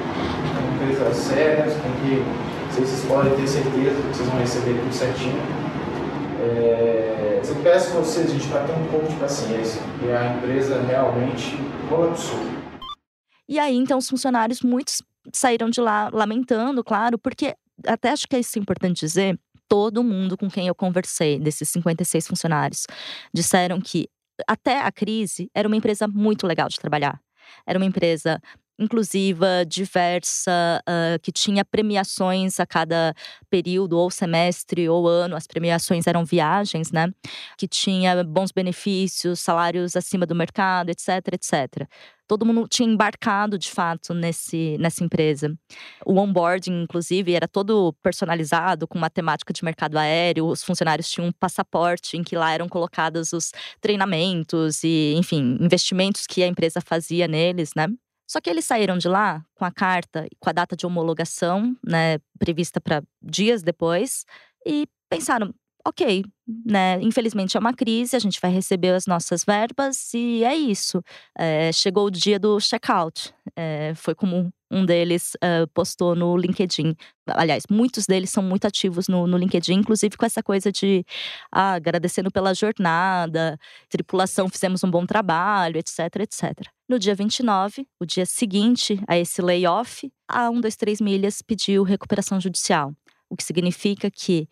empresas 0.80 1.16
sérias, 1.16 1.74
com 1.74 1.90
que 2.00 2.80
vocês 2.80 3.04
podem 3.06 3.34
ter 3.36 3.46
certeza 3.46 4.00
que 4.00 4.16
vocês 4.16 4.28
vão 4.28 4.38
receber 4.38 4.80
tudo 4.80 4.92
certinho. 4.92 5.38
É, 6.40 7.19
eu 7.48 7.62
peço 7.62 7.96
a 7.96 8.00
vocês, 8.00 8.30
gente, 8.30 8.46
para 8.48 8.64
ter 8.64 8.72
um 8.72 8.86
pouco 8.88 9.08
de 9.08 9.16
paciência, 9.16 9.80
porque 9.82 10.10
a 10.10 10.36
empresa 10.36 10.80
realmente 10.82 11.56
colapsou. 11.88 12.38
E 13.48 13.58
aí, 13.58 13.76
então, 13.76 13.98
os 13.98 14.08
funcionários, 14.08 14.60
muitos 14.60 15.02
saíram 15.32 15.70
de 15.70 15.80
lá 15.80 16.08
lamentando, 16.12 16.84
claro, 16.84 17.18
porque 17.18 17.54
até 17.86 18.10
acho 18.10 18.26
que 18.28 18.36
é 18.36 18.40
isso 18.40 18.58
importante 18.58 19.00
dizer, 19.00 19.38
todo 19.68 20.04
mundo 20.04 20.36
com 20.36 20.48
quem 20.50 20.66
eu 20.66 20.74
conversei, 20.74 21.38
desses 21.38 21.68
56 21.68 22.26
funcionários, 22.26 22.86
disseram 23.32 23.80
que 23.80 24.08
até 24.46 24.80
a 24.80 24.90
crise 24.90 25.50
era 25.54 25.68
uma 25.68 25.76
empresa 25.76 26.06
muito 26.08 26.46
legal 26.46 26.68
de 26.68 26.78
trabalhar. 26.78 27.20
Era 27.66 27.78
uma 27.78 27.86
empresa 27.86 28.40
inclusiva, 28.80 29.64
diversa, 29.66 30.82
uh, 30.88 31.20
que 31.20 31.30
tinha 31.30 31.64
premiações 31.64 32.58
a 32.58 32.66
cada 32.66 33.14
período, 33.48 33.98
ou 33.98 34.10
semestre, 34.10 34.88
ou 34.88 35.06
ano. 35.06 35.36
As 35.36 35.46
premiações 35.46 36.06
eram 36.06 36.24
viagens, 36.24 36.90
né? 36.90 37.12
Que 37.58 37.68
tinha 37.68 38.24
bons 38.24 38.50
benefícios, 38.50 39.40
salários 39.40 39.94
acima 39.96 40.26
do 40.26 40.34
mercado, 40.34 40.90
etc, 40.90 41.34
etc 41.34 41.88
todo 42.30 42.46
mundo 42.46 42.68
tinha 42.68 42.88
embarcado 42.88 43.58
de 43.58 43.68
fato 43.68 44.14
nesse, 44.14 44.76
nessa 44.78 45.02
empresa. 45.02 45.52
O 46.06 46.16
onboarding, 46.16 46.84
inclusive, 46.84 47.34
era 47.34 47.48
todo 47.48 47.92
personalizado 48.04 48.86
com 48.86 49.00
matemática 49.00 49.52
de 49.52 49.64
mercado 49.64 49.96
aéreo. 49.98 50.46
Os 50.46 50.62
funcionários 50.62 51.10
tinham 51.10 51.26
um 51.26 51.32
passaporte 51.32 52.16
em 52.16 52.22
que 52.22 52.36
lá 52.36 52.52
eram 52.52 52.68
colocados 52.68 53.32
os 53.32 53.50
treinamentos 53.80 54.84
e, 54.84 55.14
enfim, 55.16 55.58
investimentos 55.60 56.24
que 56.24 56.40
a 56.44 56.46
empresa 56.46 56.80
fazia 56.80 57.26
neles, 57.26 57.72
né? 57.74 57.88
Só 58.30 58.40
que 58.40 58.48
eles 58.48 58.64
saíram 58.64 58.96
de 58.96 59.08
lá 59.08 59.44
com 59.56 59.64
a 59.64 59.72
carta, 59.72 60.24
com 60.38 60.48
a 60.48 60.52
data 60.52 60.76
de 60.76 60.86
homologação, 60.86 61.76
né, 61.84 62.18
prevista 62.38 62.80
para 62.80 63.02
dias 63.20 63.60
depois, 63.60 64.24
e 64.64 64.86
pensaram: 65.08 65.52
ok, 65.84 66.24
né? 66.64 67.02
Infelizmente 67.02 67.56
é 67.56 67.60
uma 67.60 67.74
crise, 67.74 68.14
a 68.14 68.20
gente 68.20 68.40
vai 68.40 68.52
receber 68.52 68.90
as 68.90 69.06
nossas 69.06 69.42
verbas 69.44 70.14
e 70.14 70.44
é 70.44 70.54
isso. 70.54 71.02
É, 71.36 71.72
chegou 71.72 72.06
o 72.06 72.10
dia 72.10 72.38
do 72.38 72.60
checkout. 72.60 73.34
É, 73.56 73.94
foi 73.96 74.14
como 74.14 74.52
um 74.70 74.86
deles 74.86 75.34
uh, 75.36 75.66
postou 75.74 76.14
no 76.14 76.36
LinkedIn. 76.36 76.94
Aliás, 77.26 77.64
muitos 77.68 78.06
deles 78.06 78.30
são 78.30 78.44
muito 78.44 78.64
ativos 78.64 79.08
no, 79.08 79.26
no 79.26 79.36
LinkedIn, 79.36 79.74
inclusive 79.74 80.16
com 80.16 80.24
essa 80.24 80.40
coisa 80.40 80.70
de 80.70 81.04
ah, 81.50 81.72
agradecendo 81.72 82.30
pela 82.30 82.54
jornada, 82.54 83.58
tripulação, 83.88 84.48
fizemos 84.48 84.84
um 84.84 84.90
bom 84.90 85.04
trabalho, 85.04 85.78
etc, 85.78 86.20
etc. 86.20 86.70
No 86.90 86.98
dia 86.98 87.14
29, 87.14 87.86
o 88.00 88.04
dia 88.04 88.26
seguinte 88.26 89.00
a 89.06 89.16
esse 89.16 89.40
layoff, 89.40 90.10
a 90.26 90.48
123 90.48 91.00
Milhas 91.00 91.40
pediu 91.40 91.84
recuperação 91.84 92.40
judicial, 92.40 92.92
o 93.28 93.36
que 93.36 93.44
significa 93.44 94.10
que 94.10 94.48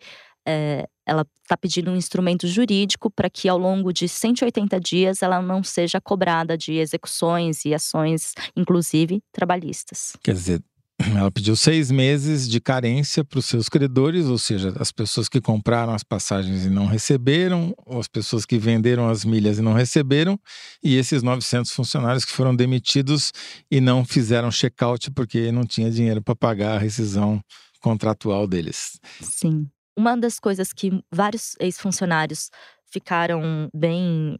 é, 0.47 0.87
ela 1.05 1.27
está 1.43 1.57
pedindo 1.57 1.91
um 1.91 1.97
instrumento 1.97 2.47
jurídico 2.47 3.11
para 3.11 3.29
que 3.29 3.49
ao 3.49 3.57
longo 3.57 3.91
de 3.91 4.07
180 4.07 4.79
dias 4.79 5.21
ela 5.21 5.41
não 5.41 5.61
seja 5.61 5.99
cobrada 5.99 6.57
de 6.57 6.75
execuções 6.75 7.65
e 7.65 7.73
ações, 7.73 8.33
inclusive 8.55 9.21
trabalhistas. 9.33 10.15
Quer 10.23 10.33
dizer, 10.33 10.63
ela 11.15 11.31
pediu 11.31 11.55
seis 11.55 11.89
meses 11.89 12.47
de 12.47 12.59
carência 12.59 13.23
para 13.23 13.39
os 13.39 13.45
seus 13.45 13.69
credores, 13.69 14.25
ou 14.25 14.37
seja, 14.37 14.73
as 14.79 14.91
pessoas 14.91 15.29
que 15.29 15.39
compraram 15.39 15.93
as 15.93 16.03
passagens 16.03 16.65
e 16.65 16.69
não 16.69 16.85
receberam, 16.85 17.73
ou 17.85 17.99
as 17.99 18.07
pessoas 18.07 18.45
que 18.45 18.57
venderam 18.57 19.09
as 19.09 19.23
milhas 19.23 19.59
e 19.59 19.61
não 19.61 19.73
receberam, 19.73 20.39
e 20.83 20.95
esses 20.95 21.23
900 21.23 21.71
funcionários 21.71 22.25
que 22.25 22.31
foram 22.31 22.55
demitidos 22.55 23.31
e 23.71 23.79
não 23.79 24.03
fizeram 24.03 24.49
check-out 24.49 25.09
porque 25.11 25.51
não 25.51 25.65
tinha 25.65 25.89
dinheiro 25.89 26.21
para 26.21 26.35
pagar 26.35 26.75
a 26.75 26.79
rescisão 26.79 27.41
contratual 27.81 28.45
deles. 28.45 28.99
Sim. 29.21 29.67
Uma 29.97 30.15
das 30.17 30.39
coisas 30.39 30.71
que 30.73 30.91
vários 31.11 31.55
ex-funcionários 31.59 32.49
ficaram 32.91 33.69
bem 33.73 34.37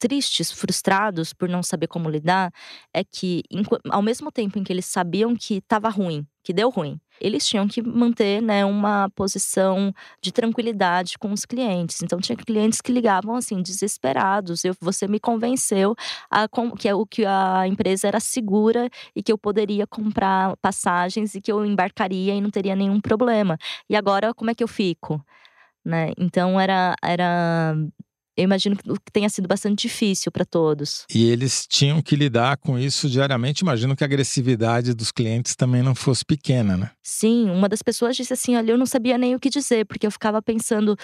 tristes, 0.00 0.50
frustrados 0.50 1.32
por 1.34 1.48
não 1.48 1.62
saber 1.62 1.86
como 1.86 2.08
lidar, 2.08 2.50
é 2.92 3.04
que 3.04 3.42
ao 3.90 4.02
mesmo 4.02 4.32
tempo 4.32 4.58
em 4.58 4.64
que 4.64 4.72
eles 4.72 4.86
sabiam 4.86 5.36
que 5.36 5.58
estava 5.58 5.90
ruim, 5.90 6.26
que 6.42 6.54
deu 6.54 6.70
ruim, 6.70 6.98
eles 7.20 7.46
tinham 7.46 7.68
que 7.68 7.82
manter 7.82 8.40
né, 8.40 8.64
uma 8.64 9.10
posição 9.10 9.92
de 10.22 10.32
tranquilidade 10.32 11.18
com 11.18 11.30
os 11.32 11.44
clientes. 11.44 12.02
Então 12.02 12.18
tinha 12.18 12.34
clientes 12.34 12.80
que 12.80 12.90
ligavam 12.90 13.36
assim 13.36 13.60
desesperados. 13.60 14.64
Eu, 14.64 14.74
você 14.80 15.06
me 15.06 15.20
convenceu 15.20 15.94
a, 16.30 16.48
que 16.78 16.88
é 16.88 16.94
o 16.94 17.04
que 17.04 17.26
a 17.26 17.68
empresa 17.68 18.08
era 18.08 18.18
segura 18.18 18.88
e 19.14 19.22
que 19.22 19.30
eu 19.30 19.36
poderia 19.36 19.86
comprar 19.86 20.56
passagens 20.56 21.34
e 21.34 21.42
que 21.42 21.52
eu 21.52 21.64
embarcaria 21.64 22.34
e 22.34 22.40
não 22.40 22.50
teria 22.50 22.74
nenhum 22.74 23.00
problema. 23.00 23.58
E 23.88 23.94
agora 23.94 24.32
como 24.32 24.50
é 24.50 24.54
que 24.54 24.64
eu 24.64 24.68
fico? 24.68 25.22
Né? 25.84 26.12
Então 26.18 26.58
era 26.58 26.94
era 27.02 27.74
eu 28.40 28.44
imagino 28.44 28.76
que 28.76 29.12
tenha 29.12 29.28
sido 29.28 29.46
bastante 29.46 29.82
difícil 29.82 30.32
para 30.32 30.44
todos. 30.44 31.04
E 31.14 31.30
eles 31.30 31.66
tinham 31.68 32.00
que 32.00 32.16
lidar 32.16 32.56
com 32.56 32.78
isso 32.78 33.08
diariamente. 33.08 33.60
Imagino 33.60 33.94
que 33.94 34.02
a 34.02 34.06
agressividade 34.06 34.94
dos 34.94 35.12
clientes 35.12 35.54
também 35.54 35.82
não 35.82 35.94
fosse 35.94 36.24
pequena, 36.24 36.76
né? 36.76 36.90
Sim, 37.02 37.50
uma 37.50 37.68
das 37.68 37.82
pessoas 37.82 38.16
disse 38.16 38.32
assim: 38.32 38.56
olha, 38.56 38.72
eu 38.72 38.78
não 38.78 38.86
sabia 38.86 39.18
nem 39.18 39.34
o 39.34 39.40
que 39.40 39.50
dizer, 39.50 39.84
porque 39.84 40.06
eu 40.06 40.10
ficava 40.10 40.40
pensando, 40.40 40.96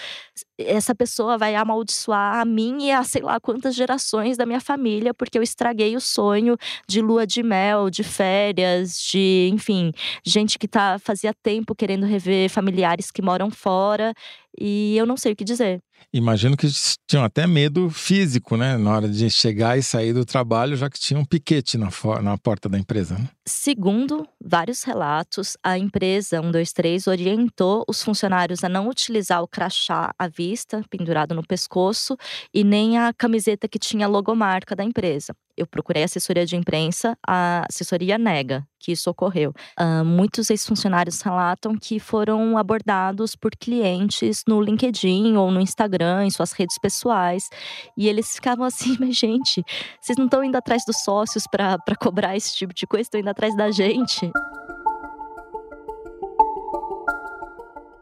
essa 0.57 0.95
pessoa 0.95 1.37
vai 1.37 1.53
amaldiçoar 1.55 2.39
a 2.39 2.45
mim 2.45 2.85
e 2.87 2.91
a 2.91 3.03
sei 3.03 3.21
lá 3.21 3.39
quantas 3.39 3.75
gerações 3.75 4.35
da 4.35 4.45
minha 4.45 4.59
família, 4.59 5.13
porque 5.13 5.37
eu 5.37 5.43
estraguei 5.43 5.95
o 5.95 6.01
sonho 6.01 6.57
de 6.87 7.01
lua 7.01 7.27
de 7.27 7.43
mel, 7.43 7.89
de 7.89 8.03
férias, 8.03 8.97
de, 9.11 9.49
enfim, 9.53 9.91
gente 10.25 10.57
que 10.57 10.67
tá 10.67 10.97
fazia 10.97 11.33
tempo 11.43 11.75
querendo 11.75 12.05
rever 12.05 12.49
familiares 12.49 13.11
que 13.11 13.21
moram 13.21 13.51
fora 13.51 14.13
e 14.59 14.95
eu 14.97 15.05
não 15.05 15.17
sei 15.17 15.33
o 15.33 15.35
que 15.35 15.43
dizer. 15.43 15.79
Imagino 16.13 16.55
que 16.55 16.67
tinham 17.07 17.23
até 17.23 17.45
medo 17.45 17.89
físico, 17.89 18.55
né? 18.55 18.77
Na 18.77 18.91
hora 18.91 19.09
de 19.09 19.29
chegar 19.29 19.77
e 19.77 19.83
sair 19.83 20.13
do 20.13 20.25
trabalho, 20.25 20.75
já 20.75 20.89
que 20.89 20.99
tinha 20.99 21.19
um 21.19 21.25
piquete 21.25 21.77
na, 21.77 21.89
na 22.21 22.37
porta 22.37 22.69
da 22.69 22.77
empresa. 22.77 23.17
Né? 23.17 23.27
Segundo 23.47 24.27
vários 24.43 24.83
relatos, 24.83 25.55
a 25.63 25.77
empresa 25.77 26.41
123 26.41 27.07
orientou 27.07 27.85
os 27.87 28.03
funcionários 28.03 28.61
a 28.61 28.67
não 28.67 28.89
utilizar 28.89 29.41
o 29.41 29.47
crachá 29.47 30.13
à 30.19 30.27
vista, 30.27 30.83
pendurado 30.89 31.33
no 31.33 31.41
pescoço, 31.47 32.17
e 32.53 32.61
nem 32.61 32.97
a 32.97 33.13
camiseta 33.13 33.65
que 33.65 33.79
tinha 33.79 34.05
a 34.05 34.09
logomarca 34.09 34.75
da 34.75 34.83
empresa 34.83 35.33
eu 35.57 35.65
procurei 35.65 36.03
assessoria 36.03 36.45
de 36.45 36.55
imprensa, 36.55 37.17
a 37.27 37.65
assessoria 37.67 38.17
nega 38.17 38.65
que 38.79 38.91
isso 38.91 39.09
ocorreu. 39.09 39.51
Uh, 39.77 40.05
muitos 40.05 40.51
ex-funcionários 40.51 41.19
relatam 41.21 41.75
que 41.75 41.99
foram 41.99 42.59
abordados 42.59 43.35
por 43.35 43.55
clientes 43.55 44.43
no 44.47 44.61
LinkedIn 44.61 45.35
ou 45.35 45.49
no 45.49 45.59
Instagram, 45.59 46.25
em 46.25 46.29
suas 46.29 46.51
redes 46.51 46.77
pessoais, 46.77 47.49
e 47.97 48.07
eles 48.07 48.35
ficavam 48.35 48.63
assim: 48.63 48.95
mas 49.01 49.15
gente, 49.15 49.63
vocês 49.99 50.15
não 50.15 50.25
estão 50.25 50.43
indo 50.43 50.55
atrás 50.55 50.83
dos 50.85 50.97
sócios 50.97 51.45
para 51.47 51.79
cobrar 51.99 52.37
esse 52.37 52.55
tipo 52.55 52.71
de 52.71 52.85
coisa, 52.85 53.01
estão 53.01 53.19
indo 53.19 53.29
atrás 53.37 53.55
da 53.55 53.69
gente. 53.69 54.31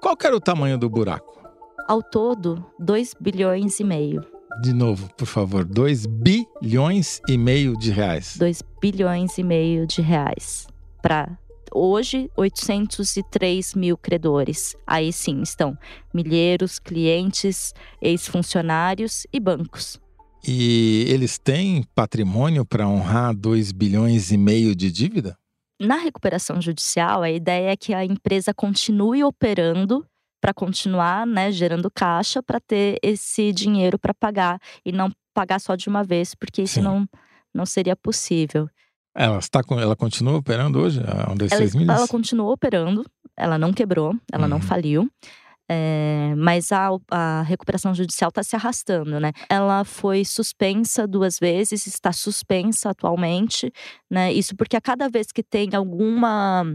Qual 0.02 0.16
era 0.24 0.36
o 0.36 0.40
tamanho 0.40 0.78
do 0.78 0.90
buraco? 0.90 1.44
Ao 1.86 2.02
todo, 2.02 2.66
2 2.80 3.16
bilhões 3.20 3.80
e 3.82 3.84
meio 3.84 4.24
de 4.62 4.72
novo, 4.72 5.10
por 5.18 5.26
favor, 5.26 5.66
2 5.66 6.06
bilhões 6.06 7.20
e 7.28 7.38
meio 7.38 7.78
de 7.78 7.92
reais. 7.92 8.38
2 8.38 8.64
bilhões 8.80 9.38
e 9.38 9.44
meio 9.44 9.86
de 9.86 10.02
reais. 10.02 10.66
Para 11.02 11.38
hoje, 11.74 12.32
803 12.38 13.74
mil 13.74 13.98
credores. 13.98 14.74
Aí 14.88 15.12
sim 15.12 15.42
estão 15.42 15.78
milheiros, 16.14 16.80
clientes, 16.80 17.74
ex-funcionários 18.02 19.28
e 19.34 19.42
bancos. 19.42 20.00
E 20.48 21.06
eles 21.08 21.38
têm 21.38 21.84
patrimônio 21.96 22.66
para 22.66 22.88
honrar 22.88 23.36
2 23.36 23.72
bilhões 23.72 24.32
e 24.32 24.38
meio 24.38 24.76
de 24.76 24.92
dívida? 24.92 25.38
Na 25.82 25.96
recuperação 25.98 26.62
judicial, 26.62 27.24
a 27.24 27.32
ideia 27.32 27.72
é 27.72 27.76
que 27.76 27.94
a 27.94 28.06
empresa 28.06 28.54
continue 28.54 29.24
operando 29.24 30.06
para 30.40 30.54
continuar 30.54 31.26
né, 31.26 31.52
gerando 31.52 31.90
caixa 31.90 32.44
para 32.44 32.60
ter 32.60 33.00
esse 33.02 33.52
dinheiro 33.52 33.98
para 33.98 34.14
pagar 34.14 34.60
e 34.86 34.92
não 34.92 35.12
pagar 35.34 35.60
só 35.60 35.76
de 35.76 35.90
uma 35.90 36.04
vez, 36.04 36.36
porque 36.36 36.62
isso 36.62 36.82
não, 36.82 37.08
não 37.54 37.66
seria 37.66 37.96
possível. 37.96 38.70
Ela, 39.16 39.40
está, 39.40 39.62
ela 39.72 39.96
continua 39.96 40.38
operando 40.38 40.80
hoje, 40.80 41.02
a 41.02 41.32
1, 41.32 41.36
2, 41.36 41.52
ela, 41.52 41.60
3 41.60 41.76
milhas? 41.76 41.98
Ela 41.98 42.08
continuou 42.08 42.52
operando, 42.52 43.04
ela 43.36 43.58
não 43.58 43.74
quebrou, 43.74 44.14
ela 44.32 44.44
uhum. 44.44 44.50
não 44.50 44.62
faliu. 44.62 45.10
É, 45.70 46.34
mas 46.38 46.72
a, 46.72 46.90
a, 47.10 47.42
recuperação 47.42 47.94
judicial 47.94 48.30
está 48.30 48.44
se 48.44 48.56
arrastando, 48.56 49.20
né? 49.20 49.32
Ela 49.50 49.84
foi 49.84 50.24
suspensa 50.24 51.08
duas 51.08 51.40
vezes, 51.40 51.88
está 51.88 52.14
suspensa 52.14 52.92
atualmente, 52.92 53.72
né? 54.10 54.32
Isso 54.32 54.56
porque 54.56 54.76
a 54.76 54.82
cada 54.82 55.10
vez 55.10 55.32
que 55.32 55.42
tem 55.42 55.74
alguma 55.74 56.66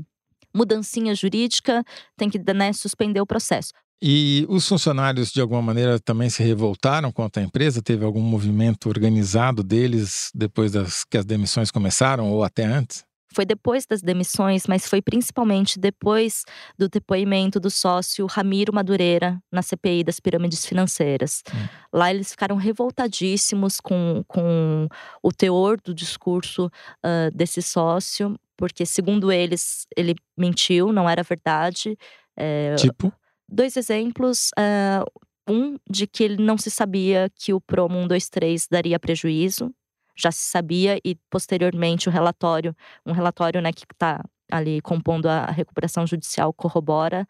mudancinha 0.55 1.15
jurídica, 1.15 1.85
tem 2.17 2.29
que 2.29 2.39
né, 2.53 2.73
suspender 2.73 3.21
o 3.21 3.27
processo. 3.27 3.73
E 4.03 4.47
os 4.49 4.67
funcionários, 4.67 5.31
de 5.31 5.41
alguma 5.41 5.61
maneira, 5.61 6.01
também 6.01 6.31
se 6.31 6.43
revoltaram 6.43 7.13
contra 7.13 7.43
a 7.43 7.45
empresa? 7.45 7.83
Teve 7.83 8.05
algum 8.05 8.23
movimento 8.23 8.89
organizado 8.89 9.63
deles 9.63 10.31
depois 10.35 10.73
das, 10.73 11.05
que 11.05 11.19
as 11.19 11.25
demissões 11.25 11.71
começaram 11.71 12.31
ou 12.31 12.43
até 12.43 12.65
antes? 12.65 13.05
Foi 13.35 13.45
depois 13.45 13.87
das 13.87 14.03
demissões, 14.03 14.67
mas 14.67 14.89
foi 14.89 15.01
principalmente 15.01 15.79
depois 15.79 16.45
do 16.77 16.89
depoimento 16.89 17.61
do 17.61 17.71
sócio 17.71 18.27
Ramiro 18.27 18.73
Madureira 18.73 19.41
na 19.53 19.63
CPI 19.63 20.05
das 20.05 20.19
pirâmides 20.19 20.67
financeiras. 20.67 21.43
Hum. 21.55 21.69
Lá 21.93 22.11
eles 22.11 22.31
ficaram 22.31 22.57
revoltadíssimos 22.57 23.79
com, 23.81 24.25
com 24.27 24.89
o 25.23 25.33
teor 25.33 25.81
do 25.81 25.95
discurso 25.95 26.67
uh, 26.67 27.31
desse 27.33 27.63
sócio, 27.63 28.37
porque, 28.57 28.85
segundo 28.85 29.33
eles, 29.33 29.87
ele 29.97 30.15
mentiu, 30.37 30.93
não 30.93 31.09
era 31.09 31.23
verdade. 31.23 31.97
É, 32.37 32.75
tipo? 32.75 33.13
Dois 33.49 33.77
exemplos. 33.77 34.51
É, 34.59 35.03
um, 35.49 35.77
de 35.89 36.07
que 36.07 36.23
ele 36.23 36.43
não 36.43 36.57
se 36.57 36.71
sabia 36.71 37.31
que 37.35 37.53
o 37.53 37.61
Promo 37.61 37.97
123 38.03 38.67
daria 38.71 38.99
prejuízo. 39.01 39.75
Já 40.17 40.31
se 40.31 40.51
sabia, 40.51 40.99
e 41.05 41.17
posteriormente 41.31 42.09
o 42.09 42.13
relatório, 42.13 42.75
um 43.07 43.13
relatório 43.13 43.61
né, 43.61 43.73
que 43.73 43.85
está 43.91 44.23
ali 44.51 44.81
compondo 44.81 45.27
a 45.27 45.47
recuperação 45.47 46.07
judicial, 46.07 46.53
corrobora 46.53 47.27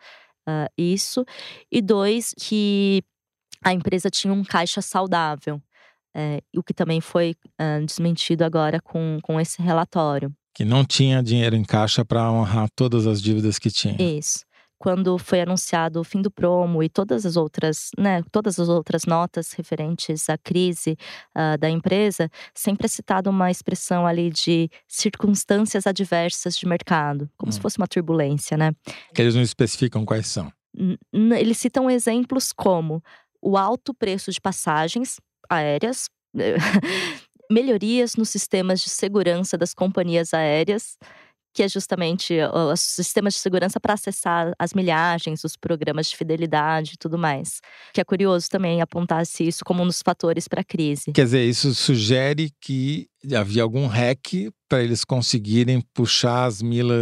uh, 0.49 0.71
isso. 0.77 1.25
E 1.71 1.81
dois, 1.83 2.35
que 2.39 3.03
a 3.63 3.73
empresa 3.73 4.11
tinha 4.11 4.33
um 4.33 4.45
caixa 4.45 4.81
saudável. 4.81 5.61
É, 6.13 6.43
o 6.57 6.63
que 6.63 6.75
também 6.75 7.01
foi 7.01 7.37
uh, 7.61 7.87
desmentido 7.87 8.43
agora 8.43 8.81
com, 8.81 9.19
com 9.23 9.41
esse 9.41 9.63
relatório. 9.63 10.35
Que 10.53 10.65
não 10.65 10.85
tinha 10.85 11.23
dinheiro 11.23 11.55
em 11.55 11.63
caixa 11.63 12.05
para 12.05 12.33
honrar 12.33 12.69
todas 12.75 13.07
as 13.07 13.23
dívidas 13.23 13.61
que 13.61 13.71
tinha. 13.71 13.97
Isso. 14.03 14.41
Quando 14.81 15.19
foi 15.19 15.43
anunciado 15.43 16.01
o 16.01 16.05
fim 16.05 16.23
do 16.23 16.31
promo 16.31 16.83
e 16.83 16.89
todas 16.89 17.27
as 17.27 17.37
outras, 17.37 17.91
né, 17.99 18.23
todas 18.33 18.59
as 18.59 18.71
outras 18.71 19.05
notas 19.05 19.53
referentes 19.53 20.31
à 20.31 20.39
crise 20.39 20.97
uh, 21.37 21.59
da 21.59 21.69
empresa, 21.69 22.31
sempre 22.55 22.87
é 22.87 22.89
citada 22.89 23.29
uma 23.29 23.51
expressão 23.51 24.07
ali 24.07 24.31
de 24.31 24.71
circunstâncias 24.89 25.87
adversas 25.87 26.57
de 26.57 26.67
mercado, 26.67 27.29
como 27.37 27.51
hum. 27.51 27.53
se 27.53 27.61
fosse 27.61 27.77
uma 27.77 27.87
turbulência, 27.87 28.57
né? 28.57 28.73
Que 29.15 29.21
eles 29.21 29.35
não 29.35 29.43
especificam 29.43 30.03
quais 30.07 30.27
são. 30.29 30.51
Eles 31.39 31.59
citam 31.59 31.91
exemplos 31.91 32.51
como 32.51 33.03
o 33.43 33.59
alto 33.59 33.93
preço 33.93 34.33
de 34.33 34.41
passagens 34.41 35.21
aéreas, 35.47 36.09
melhorias 37.53 38.17
nos 38.17 38.31
sistemas 38.31 38.81
de 38.81 38.89
segurança 38.89 39.59
das 39.59 39.75
companhias 39.75 40.33
aéreas, 40.33 40.97
que 41.53 41.63
é 41.63 41.69
justamente 41.69 42.35
os 42.73 42.81
sistemas 42.81 43.35
de 43.35 43.41
segurança 43.41 43.81
para 43.81 43.95
acessar 43.95 44.53
as 44.59 44.73
milhagens, 44.73 45.45
os 45.45 45.57
programas 45.57 46.09
de 46.09 46.17
fidelidade 46.17 46.93
e 46.95 46.97
tudo 46.97 47.19
mais. 47.19 47.61
Que 47.93 48.01
é 48.01 48.05
curioso 48.05 48.49
também 48.49 48.81
apontar-se 48.81 49.47
isso 49.47 49.65
como 49.65 49.83
um 49.83 49.87
dos 49.87 50.03
fatores 50.03 50.47
para 50.47 50.61
a 50.61 50.65
crise. 50.65 51.13
Quer 51.13 51.25
dizer, 51.25 51.45
isso 51.45 51.75
sugere 51.75 52.51
que 52.61 53.09
havia 53.37 53.63
algum 53.63 53.87
hack 53.87 54.51
para 54.69 54.83
eles 54.83 55.05
conseguirem 55.05 55.81
puxar 55.93 56.45
as, 56.45 56.61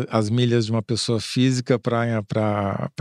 as 0.08 0.30
milhas 0.30 0.66
de 0.66 0.72
uma 0.72 0.82
pessoa 0.82 1.20
física 1.20 1.78
para 1.78 2.20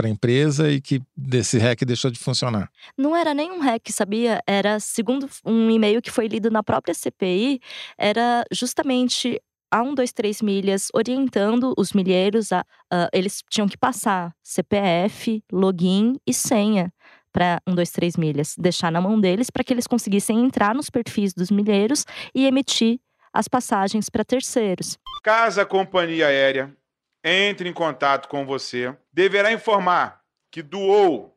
a 0.02 0.08
empresa 0.08 0.70
e 0.70 0.80
que 0.80 1.00
desse 1.16 1.58
hack 1.58 1.80
deixou 1.84 2.10
de 2.10 2.18
funcionar. 2.18 2.70
Não 2.96 3.16
era 3.16 3.32
nem 3.32 3.50
um 3.50 3.60
hack, 3.60 3.88
sabia? 3.90 4.42
Era, 4.46 4.78
segundo 4.78 5.28
um 5.44 5.70
e-mail 5.70 6.02
que 6.02 6.10
foi 6.10 6.28
lido 6.28 6.50
na 6.50 6.62
própria 6.62 6.94
CPI, 6.94 7.60
era 7.96 8.44
justamente 8.52 9.40
a 9.70 9.78
123 9.78 10.42
milhas 10.42 10.88
orientando 10.94 11.74
os 11.76 11.92
milheiros 11.92 12.52
a, 12.52 12.60
uh, 12.60 13.08
eles 13.12 13.42
tinham 13.50 13.68
que 13.68 13.76
passar 13.76 14.34
CPF, 14.42 15.42
login 15.52 16.18
e 16.26 16.32
senha 16.32 16.92
para 17.32 17.60
123 17.68 18.16
milhas, 18.16 18.54
deixar 18.58 18.90
na 18.90 19.00
mão 19.00 19.20
deles 19.20 19.50
para 19.50 19.62
que 19.62 19.72
eles 19.72 19.86
conseguissem 19.86 20.44
entrar 20.44 20.74
nos 20.74 20.90
perfis 20.90 21.34
dos 21.34 21.50
milheiros 21.50 22.04
e 22.34 22.46
emitir 22.46 22.98
as 23.32 23.46
passagens 23.46 24.08
para 24.08 24.24
terceiros. 24.24 24.98
Caso 25.22 25.60
a 25.60 25.66
companhia 25.66 26.26
aérea 26.26 26.74
entre 27.22 27.68
em 27.68 27.72
contato 27.72 28.28
com 28.28 28.46
você, 28.46 28.96
deverá 29.12 29.52
informar 29.52 30.22
que 30.50 30.62
doou 30.62 31.36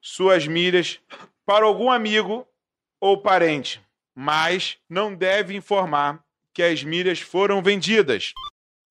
suas 0.00 0.46
milhas 0.46 1.00
para 1.44 1.64
algum 1.64 1.90
amigo 1.90 2.46
ou 3.00 3.20
parente, 3.20 3.82
mas 4.14 4.78
não 4.88 5.14
deve 5.14 5.56
informar 5.56 6.22
que 6.54 6.62
as 6.62 6.84
milhas 6.84 7.20
foram 7.20 7.60
vendidas 7.60 8.32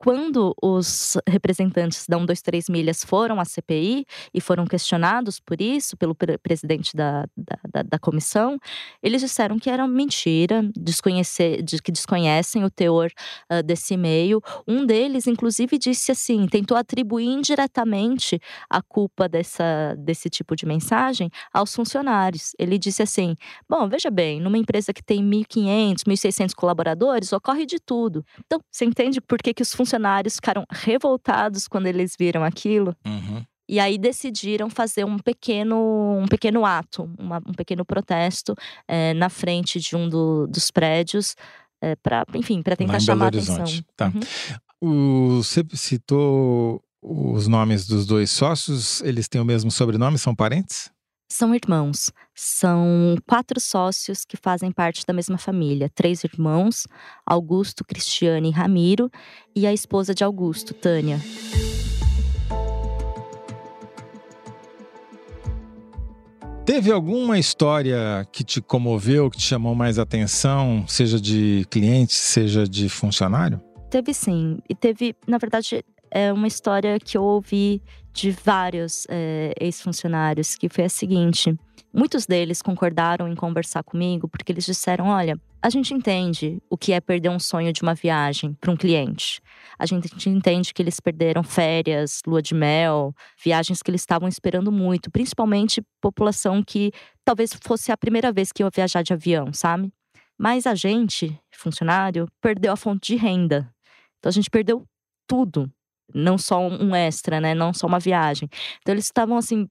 quando 0.04 0.54
os 0.62 1.18
representantes 1.26 2.06
da 2.10 2.18
123 2.18 2.68
Milhas 2.68 3.06
foram 3.06 3.40
à 3.40 3.46
CPI 3.46 4.06
e 4.34 4.42
foram 4.42 4.66
questionados 4.66 5.40
por 5.40 5.62
isso, 5.62 5.96
pelo 5.96 6.14
presidente 6.14 6.94
da, 6.94 7.26
da, 7.38 7.84
da, 7.84 7.98
comissão, 7.98 8.60
eles 9.02 9.22
disseram 9.22 9.58
que 9.58 9.70
era 9.70 9.88
mentira, 9.88 10.62
desconhecer, 10.76 11.64
de, 11.64 11.82
que 11.82 11.90
desconhecem 11.90 12.66
o 12.66 12.70
teor 12.70 13.12
uh, 13.50 13.64
desse 13.64 13.94
e-mail. 13.94 14.42
Um 14.68 14.86
deles, 14.86 15.26
inclusive, 15.26 15.78
disse 15.78 16.12
assim: 16.12 16.48
tentou 16.48 16.76
atribuir 16.76 17.28
indiretamente 17.28 18.42
a 18.70 18.82
culpa 18.82 19.30
dessa, 19.30 19.96
desse 19.98 20.30
tipo 20.30 20.54
de 20.54 20.66
mensagem 20.66 21.30
aos 21.54 21.74
funcionários. 21.74 22.52
Ele 22.60 22.78
disse 22.78 23.02
assim: 23.02 23.36
bom, 23.70 23.88
veja 23.88 24.12
bem, 24.12 24.42
numa 24.42 24.58
empresa 24.58 24.92
que 24.92 25.02
tem 25.02 25.24
1.500, 25.24 26.00
1.600 26.06 26.54
colaboradores, 26.54 27.32
ocorre 27.32 27.66
de 27.66 27.80
tudo. 27.80 28.26
Então, 28.46 28.60
você 28.70 28.84
entende 28.84 29.22
por 29.22 29.42
que, 29.42 29.54
que 29.54 29.62
os 29.62 29.74
funcionários 29.74 29.93
funcionários 29.94 30.36
ficaram 30.36 30.66
revoltados 30.72 31.68
quando 31.68 31.88
eles 31.88 32.16
viram 32.18 32.44
aquilo. 32.44 32.96
Uhum. 33.06 33.44
E 33.70 33.80
aí 33.80 33.98
decidiram 33.98 34.70
fazer 34.70 35.06
um 35.06 35.18
pequeno, 35.18 36.20
um 36.20 36.28
pequeno 36.28 36.66
ato, 36.66 37.10
uma, 37.18 37.38
um 37.38 37.54
pequeno 37.54 37.86
protesto 37.86 38.56
é, 38.88 39.14
na 39.14 39.30
frente 39.30 39.80
de 39.80 39.96
um 39.96 40.10
do, 40.10 40.48
dos 40.48 40.70
prédios, 40.70 41.36
é, 41.82 41.92
eh, 41.92 41.96
para, 41.96 42.26
enfim, 42.34 42.62
para 42.62 42.76
tentar 42.76 43.00
chamar 43.00 43.26
a 43.26 43.28
atenção. 43.30 43.64
Tá. 43.96 44.12
Uhum. 44.82 45.38
O, 45.38 45.44
você 45.44 45.64
citou 45.74 46.84
os 47.02 47.48
nomes 47.48 47.88
dos 47.88 48.06
dois 48.06 48.32
sócios, 48.32 49.02
eles 49.02 49.28
têm 49.28 49.40
o 49.40 49.46
mesmo 49.46 49.72
sobrenome, 49.72 50.18
são 50.18 50.36
parentes? 50.36 50.92
São 51.30 51.56
irmãos. 51.56 52.12
São 52.36 53.16
quatro 53.28 53.60
sócios 53.60 54.24
que 54.26 54.38
fazem 54.38 54.72
parte 54.72 55.06
da 55.06 55.14
mesma 55.14 55.38
família. 55.38 55.90
Três 55.94 56.24
irmãos: 56.24 56.88
Augusto, 57.26 57.84
Cristiane 57.84 58.50
e 58.50 58.52
Ramiro, 58.52 59.10
e 59.56 59.66
a 59.66 59.74
esposa 59.74 60.14
de 60.14 60.24
Augusto, 60.24 60.74
Tânia. 60.74 61.20
Teve 66.66 66.92
alguma 66.92 67.38
história 67.38 68.26
que 68.32 68.42
te 68.42 68.62
comoveu, 68.62 69.30
que 69.30 69.38
te 69.38 69.44
chamou 69.44 69.76
mais 69.76 70.00
atenção, 70.00 70.86
seja 70.88 71.20
de 71.20 71.68
cliente, 71.70 72.14
seja 72.14 72.66
de 72.66 72.88
funcionário? 72.88 73.62
Teve 73.90 74.14
sim. 74.14 74.60
E 74.70 74.74
teve, 74.74 75.14
na 75.28 75.38
verdade, 75.38 75.84
é 76.14 76.32
uma 76.32 76.48
história 76.48 77.00
que 77.00 77.18
eu 77.18 77.24
ouvi 77.24 77.82
de 78.14 78.30
vários 78.30 79.08
é, 79.10 79.52
ex-funcionários, 79.60 80.56
que 80.56 80.70
foi 80.70 80.84
a 80.84 80.90
seguinte. 80.90 81.58
Muitos 81.92 82.28
deles 82.28 82.62
concordaram 82.62 83.28
em 83.28 83.36
conversar 83.36 83.84
comigo 83.84 84.28
porque 84.28 84.52
eles 84.52 84.66
disseram: 84.66 85.08
olha, 85.08 85.40
a 85.60 85.70
gente 85.72 85.92
entende 85.92 86.62
o 86.70 86.78
que 86.78 86.94
é 86.94 87.02
perder 87.02 87.30
um 87.30 87.40
sonho 87.40 87.74
de 87.74 87.82
uma 87.82 87.96
viagem 87.96 88.54
para 88.54 88.72
um 88.72 88.78
cliente. 88.78 89.42
A 89.78 89.88
gente 89.88 90.30
entende 90.30 90.72
que 90.72 90.84
eles 90.84 91.00
perderam 91.00 91.42
férias, 91.42 92.22
lua 92.28 92.44
de 92.44 92.54
mel, 92.54 93.14
viagens 93.44 93.82
que 93.82 93.90
eles 93.90 94.02
estavam 94.02 94.30
esperando 94.30 94.72
muito, 94.72 95.10
principalmente 95.10 95.82
população 96.00 96.62
que 96.62 96.92
talvez 97.26 97.58
fosse 97.60 97.92
a 97.92 97.98
primeira 97.98 98.32
vez 98.32 98.52
que 98.52 98.62
ia 98.62 98.70
viajar 98.74 99.02
de 99.02 99.14
avião, 99.14 99.52
sabe? 99.52 99.92
Mas 100.38 100.68
a 100.68 100.76
gente, 100.76 101.40
funcionário, 101.52 102.28
perdeu 102.40 102.72
a 102.72 102.76
fonte 102.76 103.14
de 103.14 103.16
renda. 103.16 103.68
Então 104.20 104.30
a 104.30 104.34
gente 104.34 104.50
perdeu 104.50 104.84
tudo 105.28 105.72
não 106.14 106.38
só 106.38 106.60
um 106.60 106.96
extra, 106.96 107.40
né? 107.42 107.54
Não 107.54 107.74
só 107.74 107.88
uma 107.88 108.00
viagem. 108.00 108.50
Então 108.82 108.94
eles 108.94 109.06
estavam 109.06 109.38
assim 109.38 109.68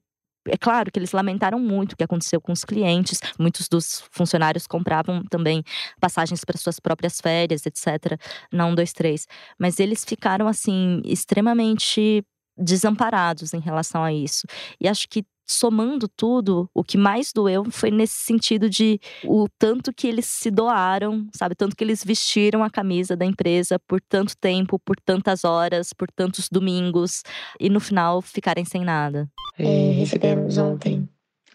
é 0.47 0.57
claro 0.57 0.91
que 0.91 0.99
eles 0.99 1.11
lamentaram 1.13 1.59
muito 1.59 1.93
o 1.93 1.97
que 1.97 2.03
aconteceu 2.03 2.41
com 2.41 2.51
os 2.51 2.65
clientes. 2.65 3.19
Muitos 3.39 3.69
dos 3.69 4.03
funcionários 4.11 4.67
compravam 4.67 5.23
também 5.29 5.63
passagens 5.99 6.43
para 6.43 6.57
suas 6.57 6.79
próprias 6.79 7.21
férias, 7.21 7.65
etc. 7.65 8.19
Na 8.51 8.65
123. 8.65 9.25
Mas 9.57 9.79
eles 9.79 10.03
ficaram, 10.03 10.47
assim, 10.47 11.01
extremamente 11.05 12.23
desamparados 12.57 13.53
em 13.53 13.59
relação 13.59 14.03
a 14.03 14.11
isso. 14.13 14.45
E 14.79 14.87
acho 14.87 15.07
que 15.09 15.23
somando 15.45 16.07
tudo, 16.07 16.69
o 16.73 16.83
que 16.83 16.97
mais 16.97 17.31
doeu 17.33 17.65
foi 17.69 17.91
nesse 17.91 18.17
sentido 18.17 18.69
de 18.69 18.99
o 19.23 19.47
tanto 19.57 19.93
que 19.93 20.07
eles 20.07 20.25
se 20.25 20.49
doaram, 20.49 21.27
sabe? 21.35 21.55
Tanto 21.55 21.75
que 21.75 21.83
eles 21.83 22.03
vestiram 22.03 22.63
a 22.63 22.69
camisa 22.69 23.15
da 23.15 23.25
empresa 23.25 23.79
por 23.79 24.01
tanto 24.01 24.35
tempo, 24.37 24.79
por 24.79 24.95
tantas 24.99 25.43
horas, 25.43 25.93
por 25.93 26.09
tantos 26.11 26.49
domingos 26.49 27.23
e 27.59 27.69
no 27.69 27.79
final 27.79 28.21
ficarem 28.21 28.65
sem 28.65 28.83
nada. 28.83 29.29
É, 29.57 29.91
recebemos 29.91 30.57
ontem 30.57 31.07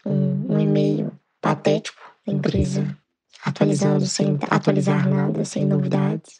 um, 0.05 0.55
um 0.55 0.59
e-mail 0.59 1.11
patético 1.41 1.99
da 2.25 2.33
empresa 2.33 2.97
atualizando 3.43 4.05
sem 4.05 4.37
atualizar 4.49 5.07
nada, 5.07 5.45
sem 5.45 5.65
novidades, 5.65 6.39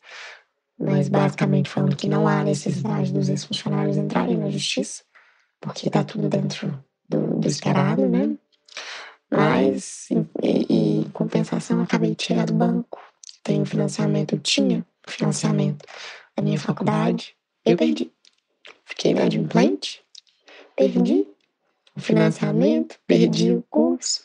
mas 0.77 1.09
basicamente 1.09 1.69
falando 1.69 1.95
que 1.95 2.09
não 2.09 2.27
há 2.27 2.43
necessidade 2.43 3.13
dos 3.13 3.29
ex-funcionários 3.29 3.97
entrarem 3.97 4.38
na 4.38 4.49
justiça, 4.49 5.03
porque 5.59 5.88
está 5.88 6.03
tudo 6.03 6.29
dentro 6.29 6.81
do, 7.09 7.39
do 7.39 7.47
esperado, 7.47 8.07
né? 8.07 8.37
Mas, 9.31 10.07
e, 10.41 11.01
e 11.01 11.09
compensação, 11.11 11.81
acabei 11.81 12.15
de 12.15 12.23
chegar 12.23 12.45
do 12.45 12.53
banco, 12.53 12.99
tenho 13.43 13.65
financiamento, 13.65 14.35
eu 14.35 14.39
tinha 14.39 14.85
financiamento 15.07 15.85
da 16.35 16.43
minha 16.43 16.59
faculdade, 16.59 17.35
eu 17.65 17.75
perdi. 17.75 18.11
Fiquei 18.85 19.11
inadimplente, 19.11 20.01
perdi 20.75 21.27
o 21.95 21.99
financiamento, 21.99 22.97
perdi 23.05 23.51
o 23.51 23.63
curso, 23.69 24.23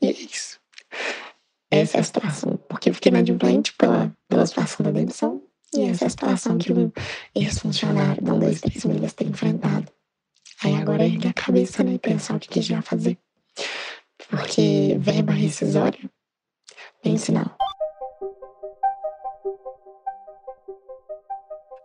e 0.00 0.08
é 0.08 0.12
isso. 0.12 0.58
Essa 1.70 1.98
é 1.98 2.00
a 2.00 2.04
situação, 2.04 2.58
porque 2.68 2.90
eu 2.90 2.94
fiquei 2.94 3.10
inadimplente 3.10 3.72
pela, 3.74 4.14
pela 4.28 4.46
situação 4.46 4.84
da 4.84 4.90
demissão, 4.90 5.42
e 5.72 5.82
essa 5.82 6.04
é 6.04 6.06
a 6.08 6.10
situação 6.10 6.58
que 6.58 6.72
um 6.72 6.90
ex-funcionário 7.34 8.22
da 8.22 8.34
1, 8.34 8.38
2, 8.40 8.60
3 8.60 8.84
milhas 8.86 9.12
tem 9.12 9.28
enfrentado. 9.28 9.90
Aí 10.62 10.74
agora 10.76 11.04
ergue 11.06 11.28
a 11.28 11.32
cabeça 11.32 11.82
né, 11.82 11.94
e 11.94 11.98
pensar 11.98 12.36
o 12.36 12.40
que, 12.40 12.48
que 12.48 12.58
a 12.58 12.62
gente 12.62 12.72
vai 12.72 12.82
fazer. 12.82 13.18
Porque 14.28 14.96
verba 15.00 15.32
rescisória 15.32 15.98
vem 17.02 17.16
sinal. 17.16 17.56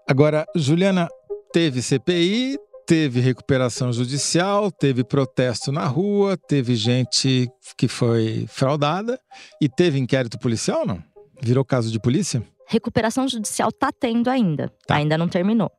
Agora, 0.08 0.46
Juliana, 0.56 1.08
teve 1.52 1.82
CPI, 1.82 2.58
teve 2.86 3.20
recuperação 3.20 3.92
judicial, 3.92 4.72
teve 4.72 5.04
protesto 5.04 5.72
na 5.72 5.86
rua, 5.88 6.38
teve 6.38 6.76
gente 6.76 7.50
que 7.78 7.88
foi 7.88 8.46
fraudada 8.48 9.20
e 9.60 9.68
teve 9.68 9.98
inquérito 9.98 10.38
policial, 10.38 10.86
não? 10.86 11.02
Virou 11.42 11.66
caso 11.66 11.92
de 11.92 12.00
polícia? 12.00 12.44
Recuperação 12.68 13.28
judicial 13.28 13.72
tá 13.72 13.92
tendo 13.92 14.30
ainda, 14.30 14.72
Tá. 14.88 14.96
ainda 14.96 15.18
não 15.18 15.28
terminou. 15.28 15.72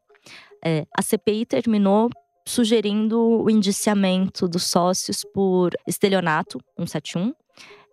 É, 0.64 0.84
a 0.96 1.02
CPI 1.02 1.46
terminou 1.46 2.10
sugerindo 2.46 3.20
o 3.20 3.50
indiciamento 3.50 4.46
dos 4.48 4.64
sócios 4.64 5.24
por 5.34 5.72
estelionato 5.86 6.60
171 6.78 7.34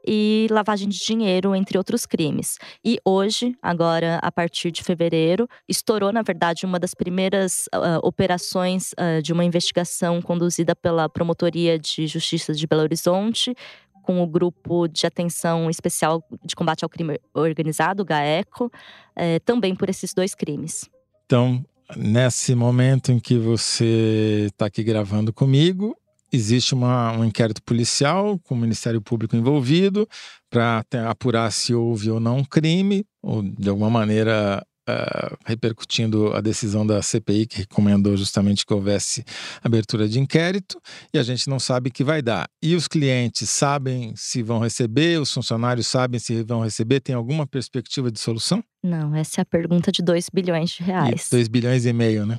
e 0.06 0.48
lavagem 0.52 0.90
de 0.90 1.00
dinheiro, 1.00 1.56
entre 1.56 1.78
outros 1.78 2.06
crimes. 2.06 2.58
E 2.84 3.00
hoje, 3.06 3.56
agora 3.62 4.20
a 4.22 4.32
partir 4.32 4.70
de 4.70 4.84
fevereiro, 4.84 5.48
estourou, 5.68 6.12
na 6.12 6.22
verdade, 6.22 6.66
uma 6.66 6.78
das 6.78 6.94
primeiras 6.94 7.70
ah, 7.72 8.00
operações 8.04 8.92
ah, 8.98 9.22
de 9.22 9.32
uma 9.32 9.46
investigação 9.46 10.22
conduzida 10.22 10.76
pela 10.76 11.08
Promotoria 11.08 11.80
de 11.80 12.06
Justiça 12.06 12.54
de 12.54 12.68
Belo 12.68 12.82
Horizonte, 12.82 13.56
com 14.04 14.22
o 14.22 14.28
grupo 14.28 14.88
de 14.90 15.08
atenção 15.08 15.70
especial 15.70 16.22
de 16.44 16.56
combate 16.56 16.84
ao 16.84 16.90
crime 16.90 17.18
organizado, 17.34 18.04
GAECO, 18.04 18.70
eh, 19.16 19.40
também 19.40 19.74
por 19.74 19.90
esses 19.90 20.14
dois 20.14 20.36
crimes. 20.36 20.90
Então, 21.26 21.64
nesse 21.96 22.56
momento 22.56 23.12
em 23.12 23.20
que 23.20 23.38
você 23.38 24.48
está 24.48 24.66
aqui 24.68 24.84
gravando 24.84 25.32
comigo, 25.34 25.96
existe 26.32 26.74
uma- 26.74 27.12
um 27.12 27.24
inquérito 27.24 27.62
policial 27.64 28.40
com 28.40 28.56
o 28.56 28.58
Ministério 28.58 29.02
Público 29.02 29.36
envolvido 29.36 30.08
para 30.50 30.84
apurar 31.10 31.52
se 31.52 31.74
houve 31.74 32.10
ou 32.10 32.20
não 32.20 32.44
crime, 32.44 33.06
ou 33.22 33.42
de 33.44 33.70
alguma 33.70 33.90
maneira 33.90 34.66
ah, 34.88 35.38
repercutindo 35.46 36.34
a 36.34 36.42
decisão 36.42 36.86
da 36.86 37.02
CPI, 37.02 37.46
que 37.46 37.58
recomendou 37.60 38.18
justamente 38.18 38.66
que 38.66 38.74
houvesse 38.74 39.24
abertura 39.64 40.08
de 40.08 40.20
inquérito, 40.20 40.80
e 41.14 41.18
a 41.18 41.24
gente 41.24 41.50
não 41.50 41.60
sabe 41.60 41.90
o 41.90 41.94
que 41.94 42.04
vai 42.04 42.22
dar. 42.22 42.50
E 42.62 42.76
os 42.76 42.88
clientes 42.88 43.50
sabem 43.50 44.14
se 44.16 44.44
vão 44.44 44.60
receber, 44.60 45.20
os 45.20 45.32
funcionários 45.32 45.88
sabem 45.88 46.20
se 46.20 46.44
vão 46.44 46.62
receber, 46.62 47.00
tem 47.00 47.16
alguma 47.16 47.48
perspectiva 47.48 48.12
de 48.12 48.20
solução? 48.20 48.64
Não, 48.84 49.16
essa 49.16 49.40
é 49.40 49.44
a 49.44 49.46
pergunta 49.46 49.92
de 49.92 50.02
2 50.02 50.28
bilhões 50.34 50.72
de 50.72 50.84
reais. 50.84 51.30
2 51.32 51.48
bilhões 51.48 51.86
e 51.86 51.94
meio, 51.94 52.26
né? 52.26 52.38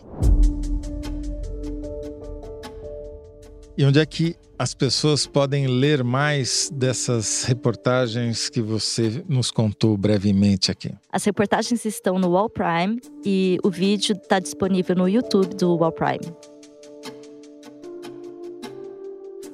E 3.76 3.84
onde 3.84 3.98
é 3.98 4.06
que 4.06 4.36
as 4.56 4.72
pessoas 4.72 5.26
podem 5.26 5.66
ler 5.66 6.04
mais 6.04 6.70
dessas 6.72 7.42
reportagens 7.42 8.48
que 8.48 8.62
você 8.62 9.24
nos 9.28 9.50
contou 9.50 9.96
brevemente 9.96 10.70
aqui? 10.70 10.92
As 11.10 11.24
reportagens 11.24 11.84
estão 11.84 12.16
no 12.18 12.30
Wall 12.30 12.48
Prime 12.48 13.00
e 13.24 13.58
o 13.64 13.70
vídeo 13.70 14.14
está 14.14 14.38
disponível 14.38 14.94
no 14.94 15.08
YouTube 15.08 15.56
do 15.56 15.76
Wall 15.76 15.90
Prime. 15.90 16.32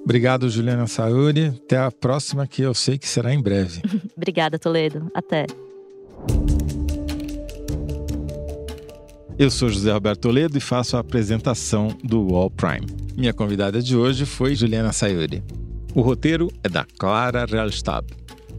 Obrigado, 0.05 0.51
Juliana 0.51 0.87
Sauri. 0.87 1.47
Até 1.47 1.79
a 1.79 1.91
próxima, 1.91 2.47
que 2.47 2.61
eu 2.61 2.75
sei 2.75 2.99
que 2.99 3.09
será 3.09 3.33
em 3.33 3.41
breve. 3.41 3.81
Obrigada, 4.17 4.59
Toledo. 4.59 5.11
Até. 5.15 5.47
Eu 9.41 9.51
sou 9.51 9.71
José 9.71 9.91
Roberto 9.91 10.21
Toledo 10.21 10.59
e 10.59 10.61
faço 10.61 10.99
a 10.99 11.01
apresentação 11.01 11.97
do 12.05 12.29
Wall 12.29 12.51
Prime. 12.51 12.87
Minha 13.17 13.33
convidada 13.33 13.81
de 13.81 13.97
hoje 13.97 14.27
foi 14.27 14.55
Juliana 14.55 14.93
Sayuri. 14.93 15.43
O 15.95 16.03
roteiro 16.03 16.53
é 16.63 16.69
da 16.69 16.85
Clara 16.85 17.47
Realstab. 17.47 18.07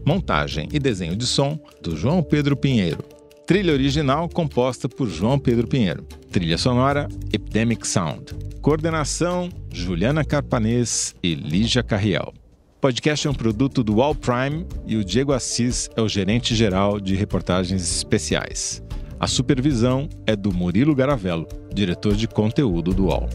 Montagem 0.04 0.68
e 0.72 0.80
desenho 0.80 1.14
de 1.14 1.24
som 1.24 1.56
do 1.80 1.96
João 1.96 2.20
Pedro 2.20 2.56
Pinheiro. 2.56 2.98
Trilha 3.46 3.72
original 3.72 4.28
composta 4.28 4.88
por 4.88 5.08
João 5.08 5.38
Pedro 5.38 5.68
Pinheiro. 5.68 6.02
Trilha 6.32 6.58
sonora 6.58 7.06
Epidemic 7.32 7.86
Sound. 7.86 8.34
Coordenação 8.60 9.50
Juliana 9.72 10.24
Carpanês 10.24 11.14
e 11.22 11.36
Lígia 11.36 11.84
Carriel. 11.84 12.34
Podcast 12.80 13.24
é 13.24 13.30
um 13.30 13.34
produto 13.34 13.84
do 13.84 13.98
Wall 13.98 14.16
Prime 14.16 14.66
e 14.84 14.96
o 14.96 15.04
Diego 15.04 15.32
Assis 15.32 15.88
é 15.94 16.02
o 16.02 16.08
gerente 16.08 16.56
geral 16.56 16.98
de 16.98 17.14
reportagens 17.14 17.82
especiais. 17.82 18.82
A 19.22 19.28
supervisão 19.28 20.08
é 20.26 20.34
do 20.34 20.52
Murilo 20.52 20.96
Garavello, 20.96 21.46
diretor 21.72 22.16
de 22.16 22.26
conteúdo 22.26 22.92
do 22.92 23.04
UOL. 23.04 23.28